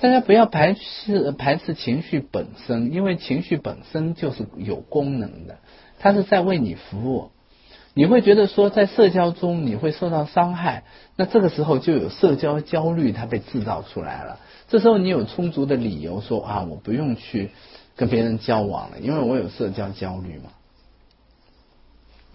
[0.00, 5.58] 大家不要排斥排斥情绪本身，因为情绪本身就是有功能的，
[5.98, 7.30] 它是在为你服务。
[7.94, 10.84] 你会觉得说在社交中你会受到伤害，
[11.16, 14.38] 那这个时候就有社交焦虑，它被制造出来了。
[14.68, 17.50] 这时候你有充足的理由说啊，我不用去
[17.96, 20.50] 跟别人交往了，因为我有社交焦虑嘛。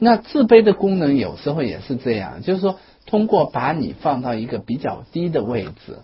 [0.03, 5.99] 那自卑的功能有时候也是这样，就是说通过把你放到一个比较低的位置。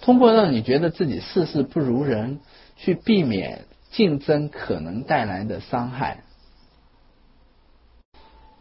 [0.00, 2.40] 通过让你觉得自己事事不如人，
[2.76, 6.24] 去避免竞争可能带来的伤害。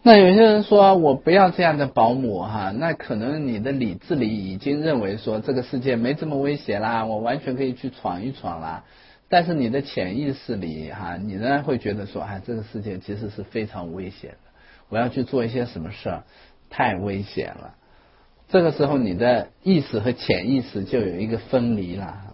[0.03, 8.83] 那有些人说我不要这样的保姆哈，那可能你的理智里已经认为说这个世界没这么危险啦，我完全可以去闯一闯啦。
[9.29, 14.46] 但是你的潜意识里哈，你仍然会觉得说，哎，这个世界其实是非常危险的，
[14.89, 16.23] 我要去做一些什么事儿，
[16.69, 17.75] 太危险了。
[18.49, 22.33] 这个时候，你的意识和潜意识就有一个分离了。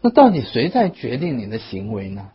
[0.00, 2.30] 那到底谁在决定你的行为呢？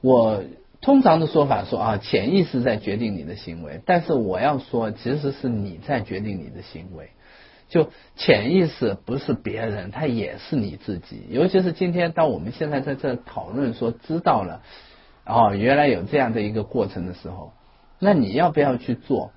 [0.00, 0.44] 我
[0.80, 7.10] 通常的说法说啊，潜意识在决定你的行为，但是我要说，其实是你在决定你的行为。
[7.70, 11.24] 就潜意识不是别人，它也是你自己。
[11.30, 14.62] 尤其是今天，当我们现在在这讨论说知道了
[15.26, 17.52] 哦，原来有这样的一个过程的时候，
[17.98, 19.32] 那你要不要去做？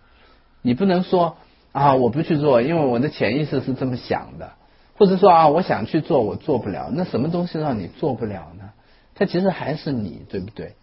[0.62, 1.38] 你不能说
[1.72, 4.54] 啊，我不去做，因为我的潜意识是这么想的，
[4.98, 6.90] 或者说啊，我想去做，我做不了。
[6.92, 8.72] 那什么东西让你做不了呢？
[9.16, 10.74] 它其实还是你，对不对？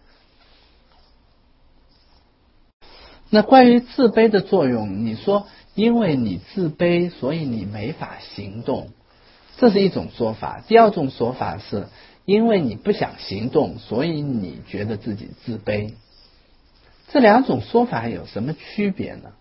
[3.29, 8.89] 那关于自卑的作用，你说因为你自卑，所以你没法行动，
[9.57, 10.63] 这是一种说法。
[10.67, 11.87] 第二种说法是
[12.25, 15.93] 因为你不想行动，所以你觉得自己自卑。
[17.07, 19.33] 这两种说法有什么区别呢？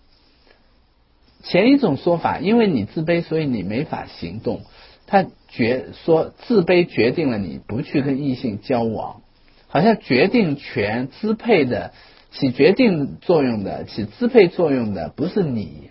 [1.42, 4.62] 前一种说法，因为你自卑，所以你没法行动。
[5.06, 9.20] 他决说自卑决定了你不去跟异性交往，
[9.66, 11.92] 好像决定权支配的
[12.30, 15.90] 起决定作用的起支配作用的不是你，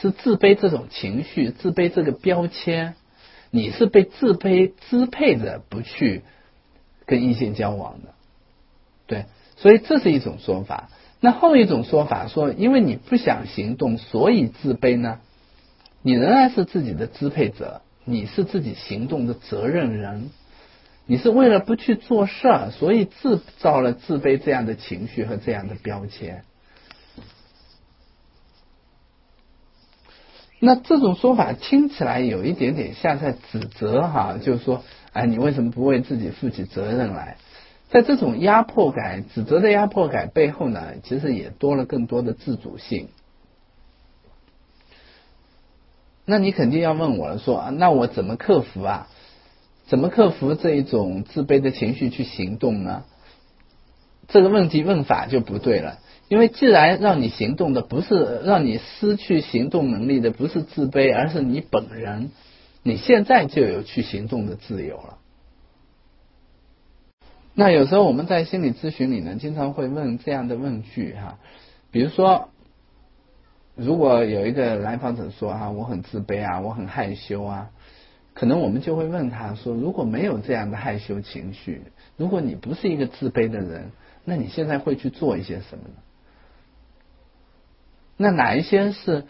[0.00, 2.94] 是自卑这种情绪，自卑这个标签，
[3.50, 6.22] 你是被自卑支配着不去
[7.06, 8.14] 跟异性交往的，
[9.06, 9.24] 对，
[9.56, 10.88] 所以这是一种说法。
[11.20, 15.18] 那后一种说法说，因为你不想行动，所以自卑呢？
[16.02, 20.30] 你仍然是自己的支配者，你是自己行动的责任人，
[21.04, 26.44] 你是为了不去做事儿，所以制造了自卑这样的情绪和这样的标签。
[30.60, 37.38] 那这种说法听起来有一点点像在指责哈，就是说，哎，你为什么不为自己负起责任来？
[37.88, 43.08] 在这种压迫感、指责的压迫感背后呢，其实也多了更多的自主性。
[46.26, 49.08] 那你肯定要问我了，说那我怎么克服啊？
[49.86, 53.02] 怎么克服这一种自卑的情绪去行动呢？
[54.28, 55.98] 这个问题问法就不对了，
[56.30, 62.30] 因为既然让你行动的不是让你失去行动能力的不是自卑，而是你本人，
[62.84, 65.18] 你现在就有去行动的自由了。
[67.52, 71.40] 那有时候我们在心理咨询里呢，经常会问这样的问句哈，
[71.90, 72.50] 比如说，
[73.74, 77.70] 如果有一个来访者说啊，我很自卑啊，我很害羞啊，
[78.34, 81.82] 可能我们就会问他说，如果没有这样的害羞情绪，
[82.16, 83.90] 如果你不是一个自卑的人，
[84.24, 85.94] 那你现在会去做一些什么呢？
[88.22, 89.24] 那哪一些是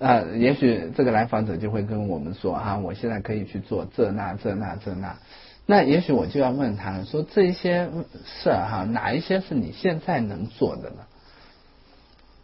[0.00, 0.20] 啊？
[0.36, 5.16] 也许这个来访者就会跟我们说啊，我现在可以去做这那这那这那。
[5.64, 7.88] 那也许我就要问他说：“这些
[8.24, 10.96] 事儿哈，哪一些是你现在能做的呢？”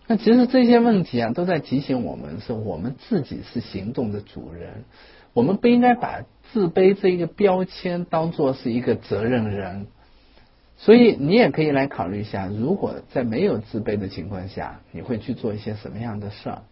[0.07, 4.85] 那其实这些问题啊，都在提醒我们，是我们自己是行动的主人，
[5.33, 6.23] 我们不应该把
[6.53, 9.89] 自卑这一个标签当做是一个责任人。
[10.81, 16.63] 所以你也可以来考虑一下，如果在没有自卑的情况下，你会去做一些什么样的事儿？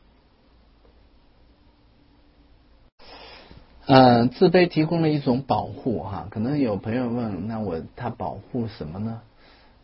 [3.86, 9.22] 嗯，自卑提供了一种保护哈，可能有朋友问，那我他保护什么呢？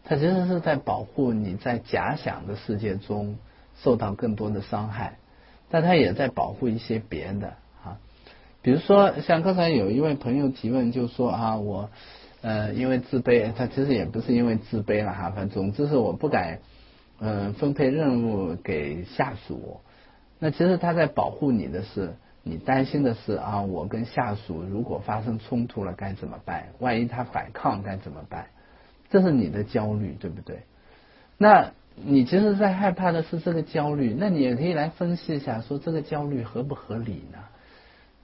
[0.05, 3.37] 他其实是在保护你在假想的世界中
[3.83, 5.19] 受到更多的伤害，
[5.69, 7.55] 但他也在保护一些别的
[7.85, 7.99] 啊，
[8.63, 11.91] 比如说像刚才有一位朋友提问，就说啊我。
[12.43, 16.59] 呃，因为自卑，他其实也不是因为自卑了哈，反正总之是我不敢，
[17.21, 19.81] 嗯，分配任务给下属。
[20.39, 26.67] 那其实他在保护你的是，你担心的是啊，我跟下属如果发生冲突了该怎么办？
[26.81, 28.47] 万一他反抗该怎么办？
[29.09, 30.63] 这是你的焦虑，对不对？
[31.39, 37.39] 那你其实，在害怕的是这个焦虑，那你也可以来分析一下，说这个焦虑合不合理呢？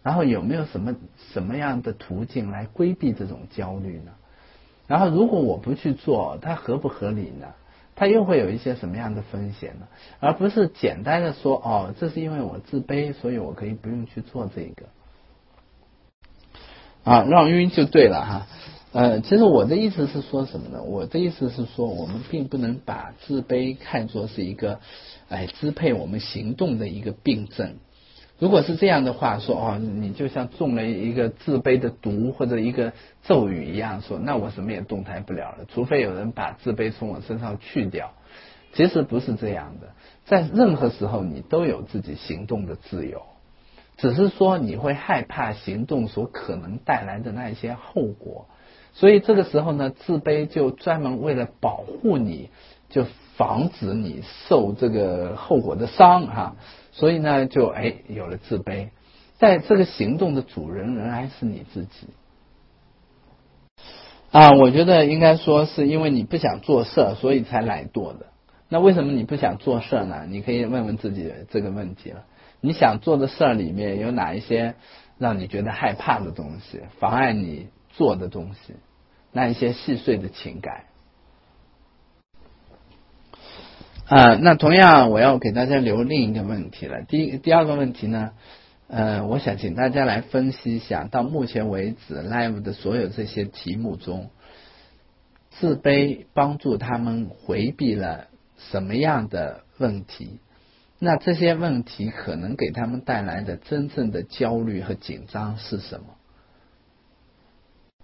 [0.09, 0.97] 然后有没有什么
[1.35, 4.13] 什么样的途径来规避这种焦虑呢？
[4.87, 7.49] 然后如果我不去做，它合不合理呢？
[7.95, 9.87] 它又会有一些什么样的风险呢？
[10.19, 14.87] 而不是简单的说哦，这是因为我自卑，所以我可以不用去做这个
[17.05, 18.47] 啊，让晕就对了哈。
[18.93, 20.83] 呃，其实我的意思是说什么呢？
[20.83, 24.81] 我的意思是说，我们并不能把自卑看作是一个
[25.29, 27.75] 哎支配我们行动的一个病症。
[28.39, 32.93] 如果是这样的话，说哦，你就像中了一个自卑的毒或者一个
[33.25, 38.13] 咒语一样，说那我什么也动弹不了了，除非有人把自卑从我身上去掉。
[38.75, 39.89] 其实不是这样的，
[40.27, 43.23] 在任何时候你都有自己行动的自由，
[43.97, 48.47] 只是说你会害怕行动所可能带来的那一些后果，
[48.93, 52.51] 所以这个时候呢，自卑就专门为了保护你，
[52.89, 56.57] 就防止你受这个后果的伤哈。
[56.93, 58.89] 所以呢，就哎有了自卑，
[59.39, 62.09] 在这个行动的主人仍然是你自己
[64.33, 64.51] 啊。
[64.53, 68.27] 我觉得应该说是因为你不想做事，所以才懒惰的。
[68.69, 70.27] 那为什么你不想做事呢？
[70.29, 72.25] 你可以问问自己这个问题了。
[72.61, 74.75] 你想做的事儿里面有哪一些
[75.17, 78.75] 让你觉得害怕的东西，妨碍你做的东西？
[79.31, 80.85] 那一些细碎的情感。
[84.09, 87.03] 啊，那同样我要给大家留另一个问题了。
[87.03, 88.31] 第一、第二个问题呢，
[88.89, 94.31] 呃，我想请大家来分析一下，到目前为止 live 的所有这些题目中，
[95.51, 100.41] 自卑帮助他们回避了什么样的问题？
[100.99, 106.07] 那这些问题可能给他们带来的真正的焦虑和紧张是什么？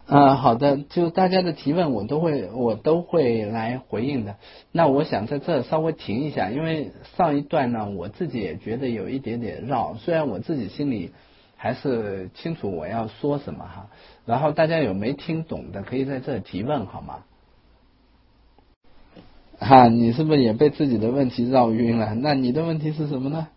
[0.06, 4.36] 啊，好的，就大家的提问，我都会我都会来回应的。
[4.70, 11.12] 那我想在这稍微停一下，因为上一段呢，我自己也觉得有一点点绕，虽然我自己心里
[11.56, 13.88] 还是清楚我要说什么哈。
[14.26, 17.20] 然后大家有没听懂的，可以在这提问好吗？
[19.58, 22.14] 哈，你是不是也被自己的问题绕晕了？
[22.14, 23.48] 那你的问题是什么呢？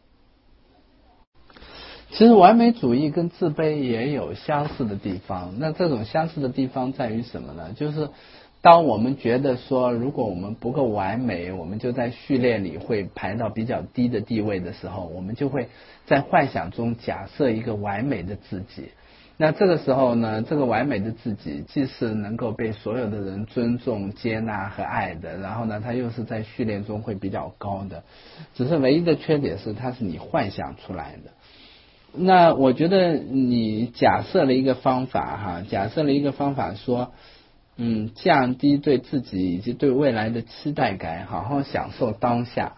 [2.18, 5.54] 其实完美主义跟自卑也有相似的地方。
[5.60, 7.74] 那这种相似的地方在于什么呢？
[7.76, 8.10] 就是
[8.60, 15.70] 当我们觉得说，如果我们不够完美，我们就在序列里会排到比较低的地位的时候，我们就会
[16.08, 18.90] 在幻想中假设一个完美的自己。
[19.40, 28.04] 那这个时候呢，这个完美的自己既是能够被所有的人尊重、接纳和爱的，然后呢，他又是在序列中会比较高的。
[28.56, 31.30] 只是唯一的缺点是，它是你幻想出来的。
[32.14, 37.12] 那我觉得你假设了一个方法哈，假设了一个方法说，
[37.76, 42.74] 嗯，降低对自己以及对未来的期待感，好好享受当下。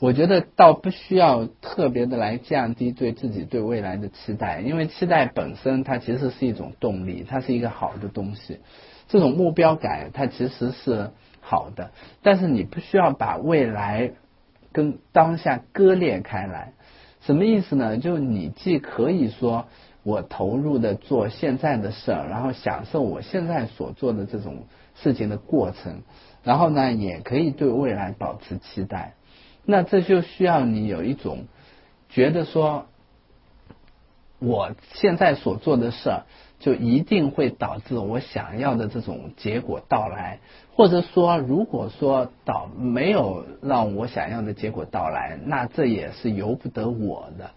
[0.00, 8.60] 我觉得倒不需要特别的来降低对自己对未来的期待，因为期待本身它其实是一种动力，它是一个好的东西。
[9.08, 11.10] 这种目标感它其实是
[11.40, 11.90] 好的，
[12.22, 14.12] 但是你不需要把未来
[14.70, 16.74] 跟当下割裂开来。
[17.28, 17.98] 什么意思呢？
[17.98, 19.66] 就你既可以说
[20.02, 24.64] 我投入的做现在的事儿，然后享受我现在所做的这种
[24.94, 26.00] 事情的过程，
[26.42, 29.12] 然后呢，也可以对未来保持期待。
[29.66, 31.44] 那这就需要你有一种
[32.08, 32.86] 觉得说，
[34.38, 36.22] 我现在所做的事儿。
[36.58, 40.40] 就一定会导致我想要的这种结果到来，
[40.74, 47.50] 或者说，如果说导没有让我想要的结果到来，那这也是由不得我的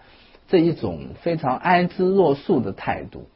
[0.48, 3.28] 这一种非常安之若素的态度，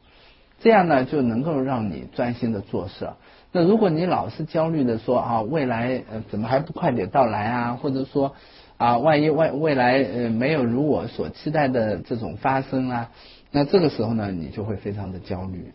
[0.60, 3.08] 这样呢就能够让你专心的做事。
[3.52, 8.34] 那如果你老是焦虑的说啊，未来呃怎么还不快点到来啊，或者说
[8.76, 13.10] 啊，万一未未来呃没有如我所期待的这种发生啊，
[13.56, 15.72] 那这个时候呢，你就会非常的焦虑。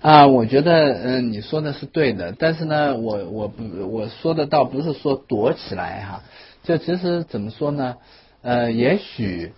[0.00, 6.22] 啊，我觉得嗯你说的是对的，但是呢，我我不我说的倒不是说躲起来哈，
[6.62, 7.98] 就其实怎么说呢？
[8.40, 9.52] 呃，也许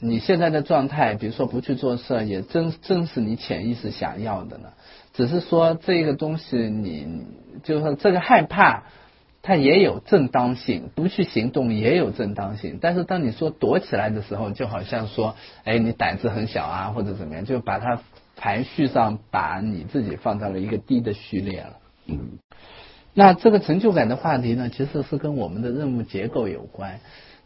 [0.00, 4.70] 你现在的状态，比如说不去做事，也正正是你潜意识想要的呢。
[5.12, 7.26] 只是说这个东西，你
[7.62, 8.82] 就是说这个害怕。
[9.46, 12.78] 它也有正当性，不去行动也有正当性。
[12.80, 18.00] 但是当你说躲起来的时候，就好像说，哎，你胆子很小啊，或者怎么样，就把它
[18.36, 21.76] 排序上把你自己放到了一个低的序列了。
[22.06, 22.38] 嗯，
[23.12, 27.00] 那这个成就感的话题呢，其实是跟我们的任务结构有关。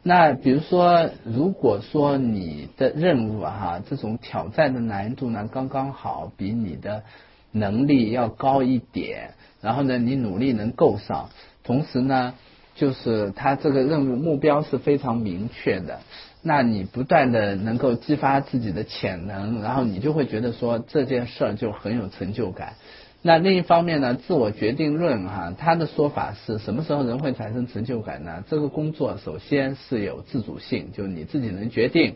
[0.05, 7.03] 那比如说，如果说你的任务哈，这种挑战的难度呢，刚刚好比你的
[7.51, 11.31] 能力要高一点，然后呢，你努力能够上。
[11.69, 12.33] 同时呢，
[12.75, 16.01] 就是他这个任务目标是非常明确的，
[16.41, 22.73] 那你不断的能够激发自己的潜能，然后你就会觉得说这件事儿就很有成就感。
[23.21, 28.43] 那另一方面呢，自我决定论哈，他的说法是什么时候人会产生成就感呢？
[28.49, 32.15] 这个工作首先是有自主性，就你自己能决定；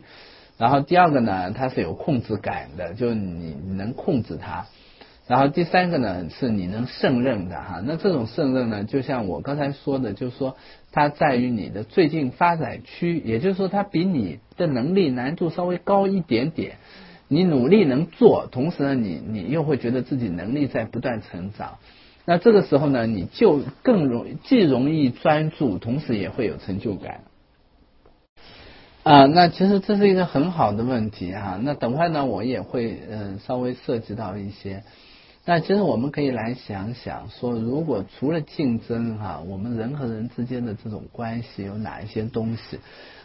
[0.57, 4.65] 然后第二个呢，它是有控制感的，就你能控制它。
[5.25, 7.81] 然后第三个呢，是你能胜任的哈。
[7.85, 10.57] 那这种胜任呢，就像我刚才说的，就是说
[10.91, 16.75] 它在于你的最近发展区，也就是说它比你的能力难度稍微高一点点。
[17.29, 21.77] 你努力能做，同时呢，你你又会觉得自己能力在不断成长。
[22.25, 27.21] 那这个时候呢，你就更容既容易专注，同时也会有成就感。
[29.03, 31.57] 啊，那其实这是一个很好的问题哈。
[31.61, 34.83] 那等会呢，我也会嗯稍微涉及到一些。
[35.45, 42.79] 那其实我们可以来想想，说如果除了竞争哈，我们人和人之间的这种关系有哪一些东西？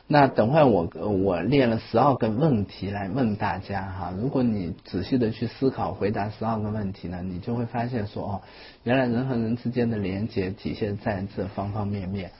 [0.09, 4.13] 那等会我我列了十二个问题来问大家哈。
[4.19, 8.43] 如果你仔细的去思考回答十二个问题呢，你就会发现说哦，
[8.83, 12.33] 原来人和人之间的连接体现在这方方面面。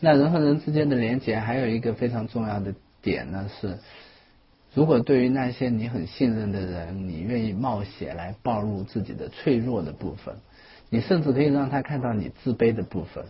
[0.00, 2.72] 那人和人之间的连接还有一个非常重要的
[3.02, 3.78] 点呢是。
[4.78, 10.36] 如果对于那些你很信任的人，你愿意冒险来暴露自己的脆弱的部分，
[10.88, 13.24] 你甚至可以让他看到你自卑的部分，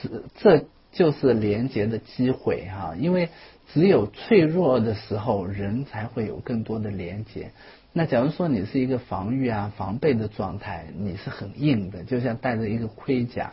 [0.00, 2.94] 是这就是连接的机会哈。
[2.98, 3.28] 因为
[3.74, 7.50] 只有脆弱的时候，人才会有更多的连接。
[7.92, 13.52] 那假如说你是一个防御啊、防备的状态，你是很硬的，就像带着一个盔甲，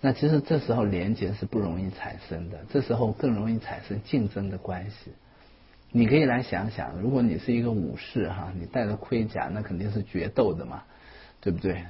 [0.00, 5.10] 那其实这时候连接是不容易产生的，这时候更容易产生竞争的关系。
[5.90, 10.82] 你可以来想想，如果你是一个武士哈，你带着盔甲，那肯定是决斗的嘛，
[11.40, 11.84] 对不对？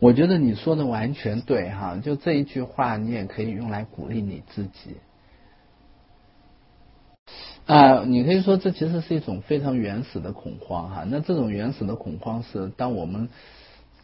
[0.00, 4.96] 我觉得你说的完全对哈，就这一句话，你也可以用来鼓励你自己。
[7.66, 11.04] 啊，你可以说这其实是一种非常原始的恐慌哈。
[11.08, 13.28] 那这种原始的恐慌是当我们。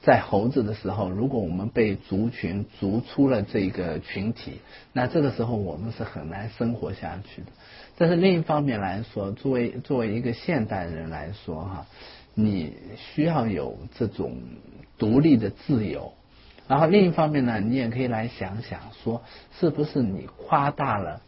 [0.03, 4.63] 在猴子的时候，如果我们被族群逐出了这个群体，
[4.95, 7.49] 那这个时候我们是很难生活下去的。
[8.01, 11.87] 但是另一方面来说，作为作为一个现代人来说，哈，
[12.33, 14.39] 你需要有这种
[14.97, 16.15] 独立的自由。
[16.67, 19.23] 然后另一方面呢，你也可以来想想，说
[19.59, 21.21] 是不是你夸大了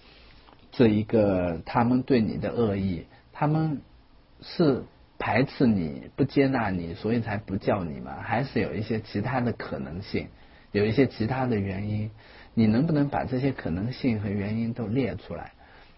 [0.70, 3.04] 这一个他们对你的恶意？
[3.34, 3.82] 他们
[4.40, 4.84] 是。
[5.24, 8.16] 排斥你不接纳你，所以才不叫你嘛？
[8.20, 10.26] 还是有一些其他的可能性，
[10.72, 12.10] 有一些其他的原因。
[12.54, 15.52] 你能不能把这些可能性和原因都列出来？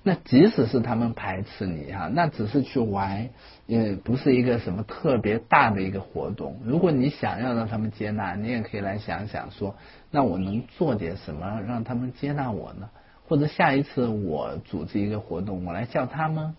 [0.06, 3.30] 那即使是他们排斥你哈，那只是去玩，
[3.66, 6.60] 也不是一个什么特别大的一个活动。
[6.62, 9.74] 如果你想要让他们接纳，你也可以来想想说，
[10.10, 12.90] 那我能做点什么让他们接纳我呢？
[13.26, 16.54] 或者下一次我组织一个活动，我来叫他们。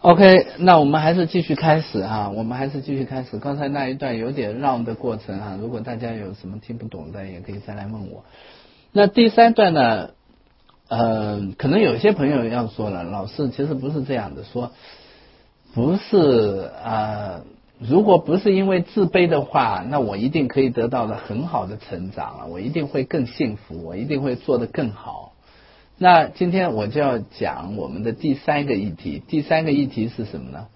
[0.00, 3.38] OK，那我们还是继续开始哈，我们还是继续开始。
[3.38, 8.24] 刚才那一段有点绕的过程哈，如果大家有什么听不懂的，也可以再来问我。
[8.90, 10.10] 那第三段呢，
[10.88, 14.70] 呃，可能有些朋友要说了，老师其实不是这样的，说
[15.74, 17.40] 不是啊，
[17.78, 25.32] 如果不是因为自卑的话，那我一定可以得到了很好的成长了，我一定会更幸福，我一定会做得更好。
[25.98, 29.22] 那今天我就要讲我们的第三个议题。
[29.26, 30.66] 第三个议题是什么呢？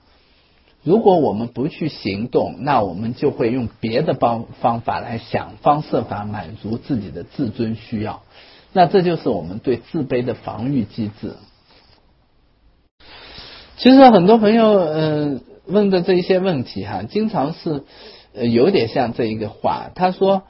[0.83, 8.23] 如果我们不去行动，那我们就会用别的方方法来想方设法满足自己的自尊需要。
[8.73, 11.35] 那这就是我们对自卑的防御机制。
[13.77, 17.85] 其实很多朋友嗯问的这一些问题哈，经常是
[18.35, 20.43] 呃有点像这一个话，他说。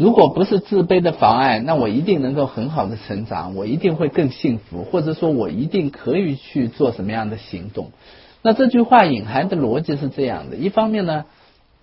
[0.00, 7.90] 如果不是自卑的妨碍，那我一定能够很好的成长，我一定会更幸福，或者说我一定可以去做什么样的行动。
[8.40, 11.24] 那这句话隐含的逻辑是这样的：一方面呢，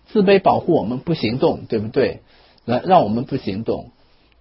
[0.08, 2.22] 自卑保护我们不行动，对不对？
[2.64, 3.92] 让让我们不行动。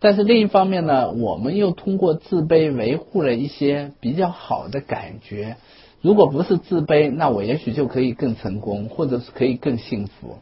[0.05, 5.57] 但是另一方面呢，我们又通过自卑维护了一些比较好的感觉。
[6.03, 10.37] 如果不是自卑，那我也许就可以更成功，或者是可以更幸福。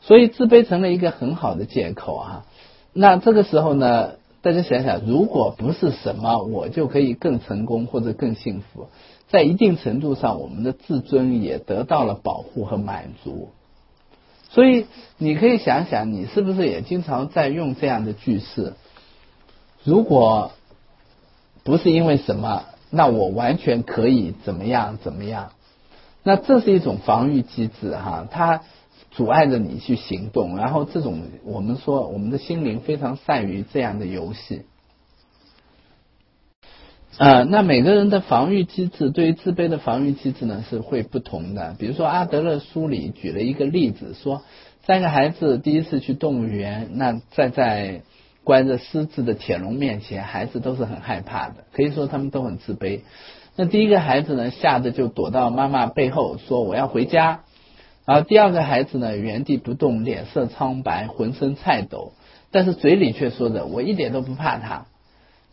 [0.00, 2.46] 所以自卑成了一个很好的借口啊。
[2.94, 8.86] 那这个时候呢，大家想想，如果不是什么，我就可以更成功或者更幸福，
[9.28, 13.50] 在一定程度上，我们的自尊也得到了保护和满足。
[14.50, 14.86] 所以
[15.16, 18.74] 你可以想想，你是不是也经常在用这样的句式？
[19.84, 20.52] 如果
[21.64, 25.52] 不是因为什么，那我完全可以怎么样怎么样？
[26.22, 28.62] 那这是一种防御机制哈，它。
[29.10, 34.62] 阻碍着你去行动，然后这种我们说我们的心灵非常善于这样的游戏。
[37.18, 41.74] 呃，那每个人的防御机制对于自卑的防御机制呢是会不同的。
[41.76, 44.42] 比如说阿德勒书里举了一个例子，说
[44.86, 48.02] 三个孩子第一次去动物园，那站在
[48.44, 53.00] 关着狮子的铁笼面前，孩子都是很害怕的，可以说他们都很自卑。
[53.56, 57.40] 那第一个孩子呢，吓得就躲到妈妈背后，说我要回家。
[58.06, 62.12] 然后第二个孩子呢，原地不动，脸色苍白，浑身颤抖，
[62.52, 64.86] 但是嘴里却说着我一点都不怕他。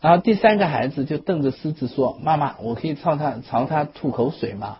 [0.00, 4.78] 然后第三个孩子就瞪着狮子说：“妈妈，我可以朝他朝他吐口水吗？”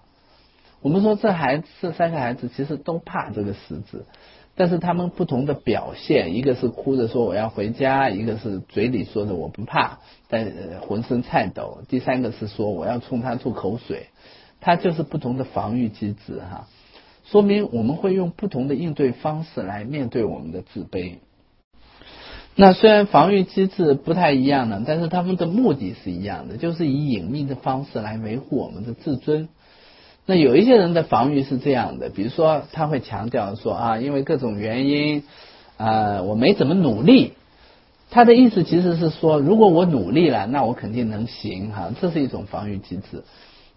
[0.82, 4.04] 我们说这孩子这三个孩子其实都怕这个狮子，
[4.54, 9.98] 但是他们不同的表现，一个是哭着说我要回家，一个是嘴里说着我不怕，
[10.28, 10.52] 但
[10.86, 14.08] 浑身颤抖，第三个是说我要冲他吐口水，
[14.60, 16.68] 他就是不同的防御机制哈。
[17.24, 21.16] 说明我们会用不同的应对方式来面对我们的自卑。
[22.58, 29.48] 那虽然防御机制不太一样呢，但是他们的目的是一样的，就是以隐秘的方式来维护我们的自尊。
[30.24, 35.22] 那有一些人的防御是这样的，比如说他会强调说啊，因为各种原因
[35.76, 37.34] 啊，我没怎么努力。
[38.08, 43.22] 他的意思其实是说，如果我努力了，那我肯定能行哈，这是一种防御机制。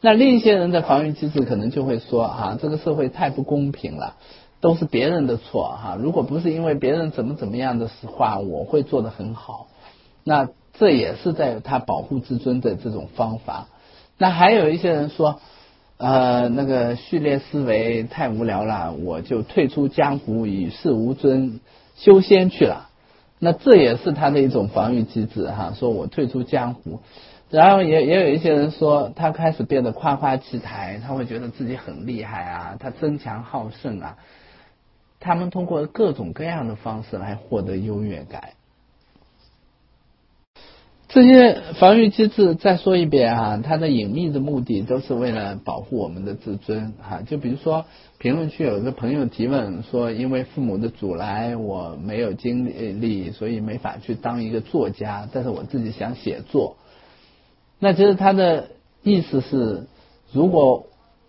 [0.01, 4.15] 那另一些人的防御机制可能就会说啊，这个社会太不公平了，
[4.62, 5.97] 都是别人的错哈。
[5.99, 9.68] 如果不是因为别人怎么怎么样的话，我会做得很好。
[10.24, 13.68] 那这也是在他保护自尊的这种方法。
[14.18, 15.39] 那还有一些人说，
[15.97, 21.60] 呃，那个序列思维太无聊了，我就退出江湖，与世无争，
[21.95, 22.89] 修仙去了。
[23.39, 26.99] 那这也是他的一种防御机制哈，说我退出江湖。
[27.49, 34.18] 然后也也有一些人说，他开始变得夸夸其谈，他会觉得自己很厉害啊，他争强好胜啊。
[35.20, 38.51] 他们通过各种各样的方式来获得优越感。
[41.11, 47.24] 这些防御机制，再说一遍啊，它的隐秘的目的都是为了保护我们的自尊哈。
[47.24, 47.86] 就比如说，
[48.20, 56.78] 评论区有一个朋友提问说，因为父母的阻拦，我没有精力，所以没法去当一个作家，但是我自己想写作。
[57.80, 58.67] 那其实他的
[59.01, 59.88] 意思是，
[60.32, 60.86] 如果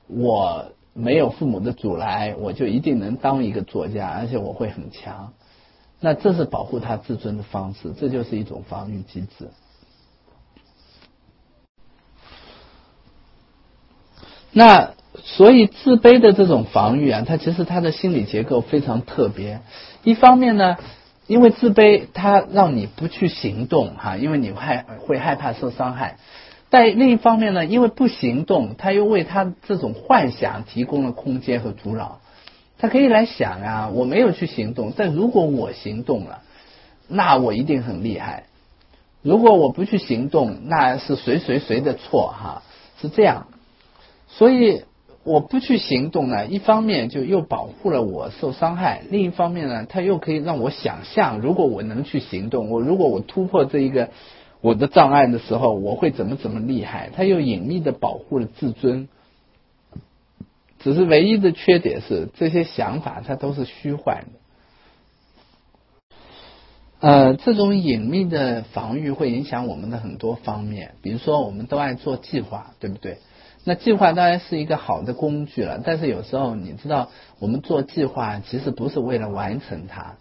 [0.08, 5.32] 我没有父母的阻拦，我就一定能当一个作家，而且我会很强。
[6.00, 9.48] 那这是保护他自尊的方式，这就是一种防御机制。
[14.52, 19.60] 那所以自卑的这种防御啊，它其实它的心理结构非常特别。
[20.04, 20.76] 一方面呢。
[21.26, 26.16] 因为自卑，它让你不去行动哈，因为你害会害怕受伤害。
[26.70, 32.20] 但另一方面呢，因为不行动，他又为他这种幻想提供了空间和阻扰。
[32.78, 36.42] 他可以来想啊，我没有去行动，但如果我行动了，
[37.08, 38.44] 那我一定很厉害。
[39.20, 42.62] 如果我不去行动，那是谁谁谁的错哈？
[43.02, 43.48] 是这样，
[44.28, 44.84] 所以。
[45.22, 54.08] 我不去行动呢，一方面就又保护了我受伤害，另一方面呢，它又可以让我想象，如果我能去行动，我如果我突破这一个
[54.60, 57.10] 我的障碍的时候，我会怎么怎么厉害？
[57.14, 59.08] 它又隐秘的保护了自尊，
[60.78, 66.16] 只是唯一的缺点是这些想法它都是虚幻的。
[67.00, 73.16] 呃，这种隐秘的防御会影响我们的很多方面，比如说我们都爱做计划，对不对？
[73.64, 80.16] 那计划当然是一个好的工具了，但是有时候你知道，我们做计划其实不是为了完成它。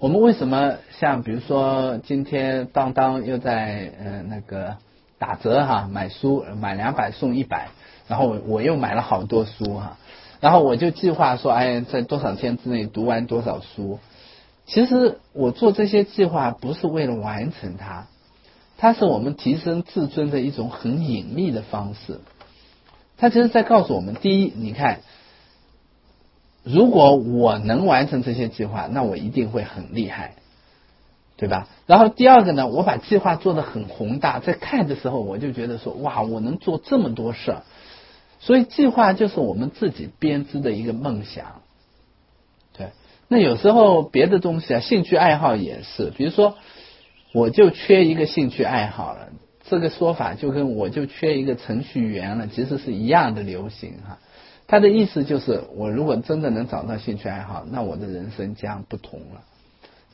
[0.00, 4.78] 我们为什么像比如说今天当当又在呃那个
[5.18, 7.68] 打折哈，买书买两百送一百，
[8.08, 9.98] 然后我又买了好多书哈，
[10.40, 13.98] 然后我就计划说，哎，在多少天之内读完多少书。
[14.64, 18.06] 其实我做这些计划不是为了完成它，
[18.78, 22.22] 它是我们提升自尊的一种很隐秘的方式。
[23.18, 25.00] 它其实在告诉我们：第一，你看，
[26.62, 30.34] 如果我能完成这些计划，那我一定会很厉害，
[31.36, 31.68] 对吧？
[31.86, 37.62] 然后第二个呢，我把计划做的很宏大，在看的时候我就觉得说：哇，我能做这么多事儿。
[38.40, 41.62] 所以计划就是我们自己编织的一个梦想。
[42.76, 42.88] 对，
[43.28, 46.56] 那有时候别的东西啊，兴趣爱好也是，比如说，
[47.32, 49.28] 我就缺一个兴趣爱好了。
[49.68, 54.18] 这个说法就跟我就缺一个程序员了，其实是一样的流行哈。
[54.70, 59.42] 他的意思就是，我如果真的能找到兴趣爱好，那我的人生将不同了。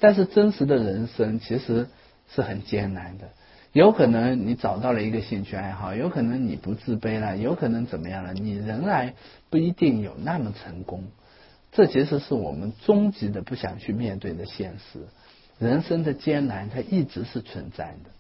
[0.01, 1.89] 但是真实的人生其实
[2.35, 3.29] 是很艰难的，
[3.75, 9.13] 有可能你找到了一个兴趣爱好，有可能你不自卑了，有可能怎么样了，你仍然
[9.51, 11.05] 不一定有那么成功。
[11.73, 15.01] 这其实是我们终极的不想去面对的现实。
[15.59, 18.11] 人生的艰难，它一直是存在的。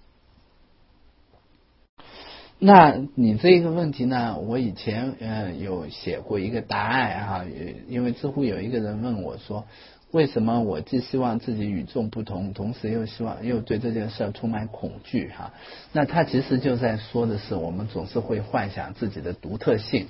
[2.59, 4.39] 那你这个问题呢？
[4.39, 7.45] 我以前呃有写过一个答案哈，
[7.87, 9.67] 因为知乎有一个人问我说，
[10.11, 15.53] 为什么我既希望自己与众不同，同时又希望又对这件事充满恐惧哈？
[15.93, 20.09] 那他其实就在说的是，我们总是会幻想自己的独特性。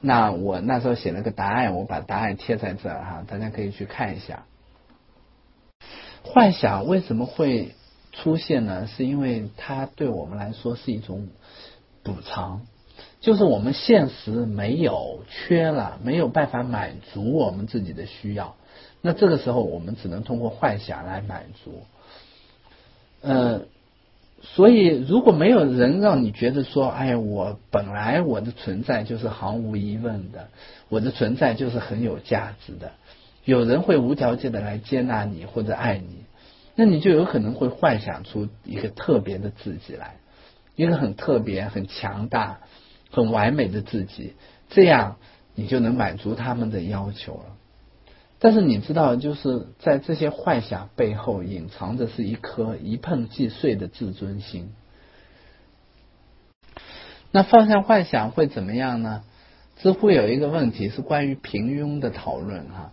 [0.00, 4.46] 那我那时候写了个答案，我把答案贴在这儿哈，大家可以去看一下。
[6.24, 7.76] 幻想为什么会
[8.10, 8.88] 出现呢？
[8.88, 11.28] 是因为它对我们来说是一种。
[12.04, 12.62] 补偿
[13.20, 18.54] 就是我们现实没有缺了，没有办法满足我们自己的需要，
[19.00, 21.82] 那这个时候我们只能通过幻想来满足。
[23.22, 23.62] 呃，
[24.42, 30.48] 所以如果没有人让你觉得说，哎，我本来我的存在就是毫无疑问的，
[30.90, 32.92] 我的存在就是很有价值的，
[33.46, 36.24] 有人会无条件的来接纳你或者爱你，
[36.74, 40.16] 那你就有可能会幻想出一个特别的自己来。
[40.76, 42.60] 一个很特别、很强大、
[43.10, 44.34] 很完美的自己，
[44.70, 45.16] 这样
[45.54, 47.56] 你就能满足他们的要求了。
[48.38, 54.72] 但是你知道，就是在这些幻想背后，隐藏的是一颗一碰即碎的自尊心。
[57.30, 59.24] 那放下幻想会怎么样呢？
[59.78, 62.92] 知乎有一个问题是关于平庸的讨论哈。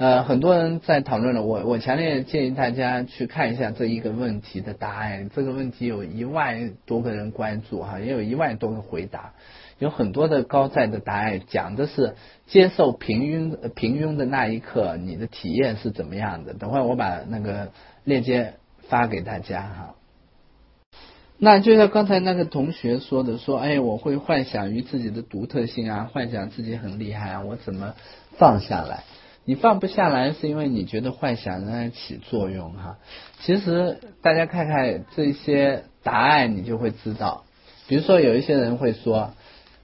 [0.00, 5.28] 呃，很多人在讨论了，我我强烈建议大家去看一下这一个问题的答案。
[5.28, 9.34] 这个问题有一万多个人关注哈，也有一万多个回答，
[9.78, 12.14] 有很多的高赞的答案，讲的是
[12.46, 16.54] 接受平庸平庸的那一刻，你的体验是怎么样的？
[16.54, 17.70] 等会我把那个
[18.04, 18.54] 链接
[18.88, 19.94] 发给大家哈。
[21.36, 27.94] 那就像刚才那个同学说的，说哎，我会幻想于自己的独特性啊，幻想自己很厉害啊，我怎么
[28.38, 29.04] 放下来？
[29.44, 32.98] 你放不下来，是因为你觉得幻想仍然起作用哈。
[33.40, 37.44] 其实大家看看这些答案，你就会知道。
[37.88, 39.32] 比如说，有一些人会说，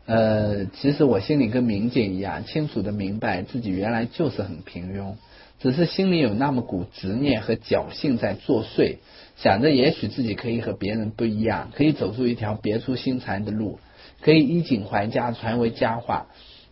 [0.04, 5.14] 呃，其实我心里跟明镜一样，清楚的明白自己原来就是很平庸，
[5.59, 8.98] 只是心里有那么股执念和侥幸在作祟，
[9.36, 13.80] 想着也许自己可以和别人不一样，可以走出一条别出心裁的路，
[14.20, 16.26] 可以衣锦还家，传为佳话。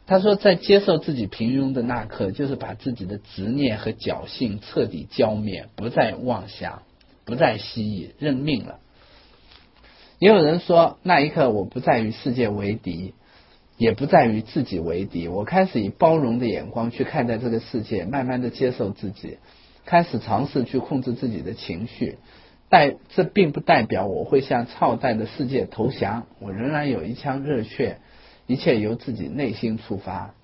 [0.07, 6.83] 他说，在接受自己平庸的那刻，就是把自己的执念和侥幸彻底浇灭，不再妄想，
[7.25, 8.81] 不再蜥蜴，认命了。
[10.19, 13.15] 也有人说，那一刻我不再与世界为敌，
[13.79, 19.39] 也不再与自己为敌，我开始以包容的眼光去看待这个世界，慢慢的接受自己，
[19.87, 22.19] 开始尝试去控制自己的情绪。
[22.69, 28.01] 但这并不代表我会向操蛋的世界投降，我仍然有一腔热血。
[28.47, 30.35] 一切由自己内心出发。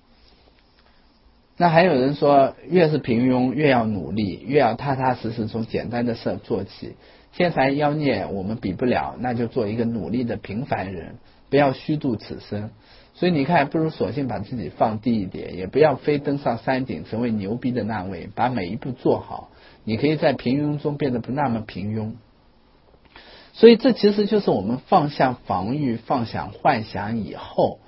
[1.57, 6.95] 那还有人说，越是平庸，越要努力，越要踏踏实实从简单的事做起。
[7.33, 11.17] 天才妖孽我们比不了，那就做一个努力的平凡人，
[11.49, 12.71] 不要虚度此生。
[13.13, 19.51] 所以你看，不如索性把自己放低一点，也不要非登上山顶成为牛逼的那位，把每一步做好。
[19.83, 22.13] 你可以在平庸中变得不那么平庸。
[23.53, 27.79] 所以这其实就是我们放下防御、放下幻想以后。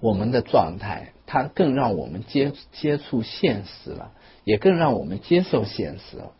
[0.00, 4.12] 我们的状态，它更让我们接接触现实了，
[4.44, 6.32] 也更让我们接受现实了。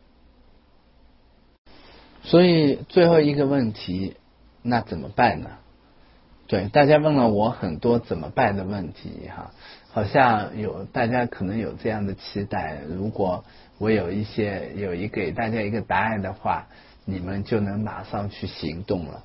[2.22, 4.16] 所以最后一个问题，
[4.62, 5.50] 那怎么办呢？
[6.46, 9.50] 对，大家问了我很多怎么办的问题哈，
[9.90, 13.44] 好像有大家可能有这样的期待，如果
[13.78, 16.68] 我有一些有一给大家一个答案的话，
[17.04, 19.24] 你们就能马上去行动了。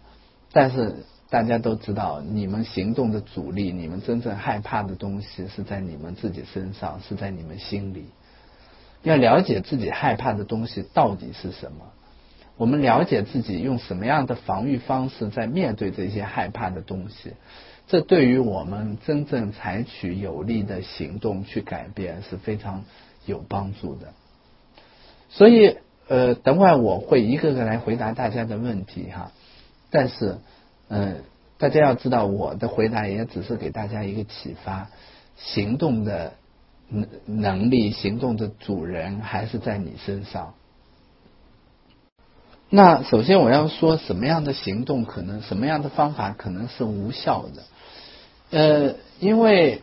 [0.52, 1.06] 但是。
[1.34, 8.06] 大家都知道，你们行动的阻力，你们真正害怕的东西是在你们自己身上，是在你们心里。
[9.02, 11.92] 要了解自己害怕的东西到底是什么。
[12.56, 17.34] 我们了解自己用什么样的防御方式在面对这些害怕的东西，
[17.88, 22.84] 这对于我们真正采取有力的行动去改变是非常
[23.26, 24.14] 有帮助的。
[25.30, 25.78] 所以，
[26.08, 29.32] 呃，等会我会一个个来回答大家的问题哈。
[29.90, 30.38] 但是，
[30.90, 31.24] 嗯，
[31.58, 34.90] 大家要知道，我的回答也只是给大家一个启发，
[35.38, 36.34] 行动的
[36.90, 40.54] 能能力，行动的主人还是在你身上。
[42.70, 47.64] 那首先我要说，什么样的行动可能，什么样的方法可能是无效的？
[48.52, 49.82] 呃，因为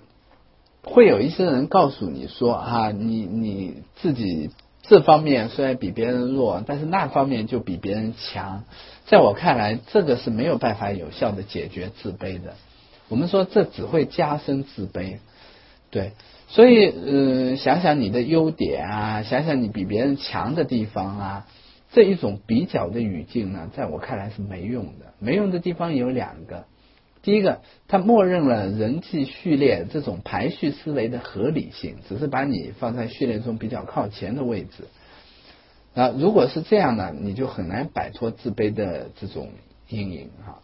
[0.83, 4.51] 会有一些人告诉你说啊，你你自己
[4.83, 8.65] 这方面虽然比别人弱，但是那方面就比别人强。
[9.11, 12.55] 在我看来，这个是没有办法有效的解决自卑的。
[13.09, 15.19] 我们说这只会加深自卑，
[15.91, 16.13] 对。
[16.47, 21.47] 所以，呃，想想你的优点啊，想想你比别人强的地方啊。
[21.93, 25.13] 这一种比较的语境呢，在我看来是没用的。
[25.19, 26.67] 没用的地方有两个，
[27.21, 34.85] 第一个，它默认了人际序列这种排序思维的合理性，只是把你放在序列中比较靠前的位置。
[35.95, 39.51] 啊，如果是这样呢，你就很难摆脱自卑的这种
[39.89, 40.61] 阴影哈。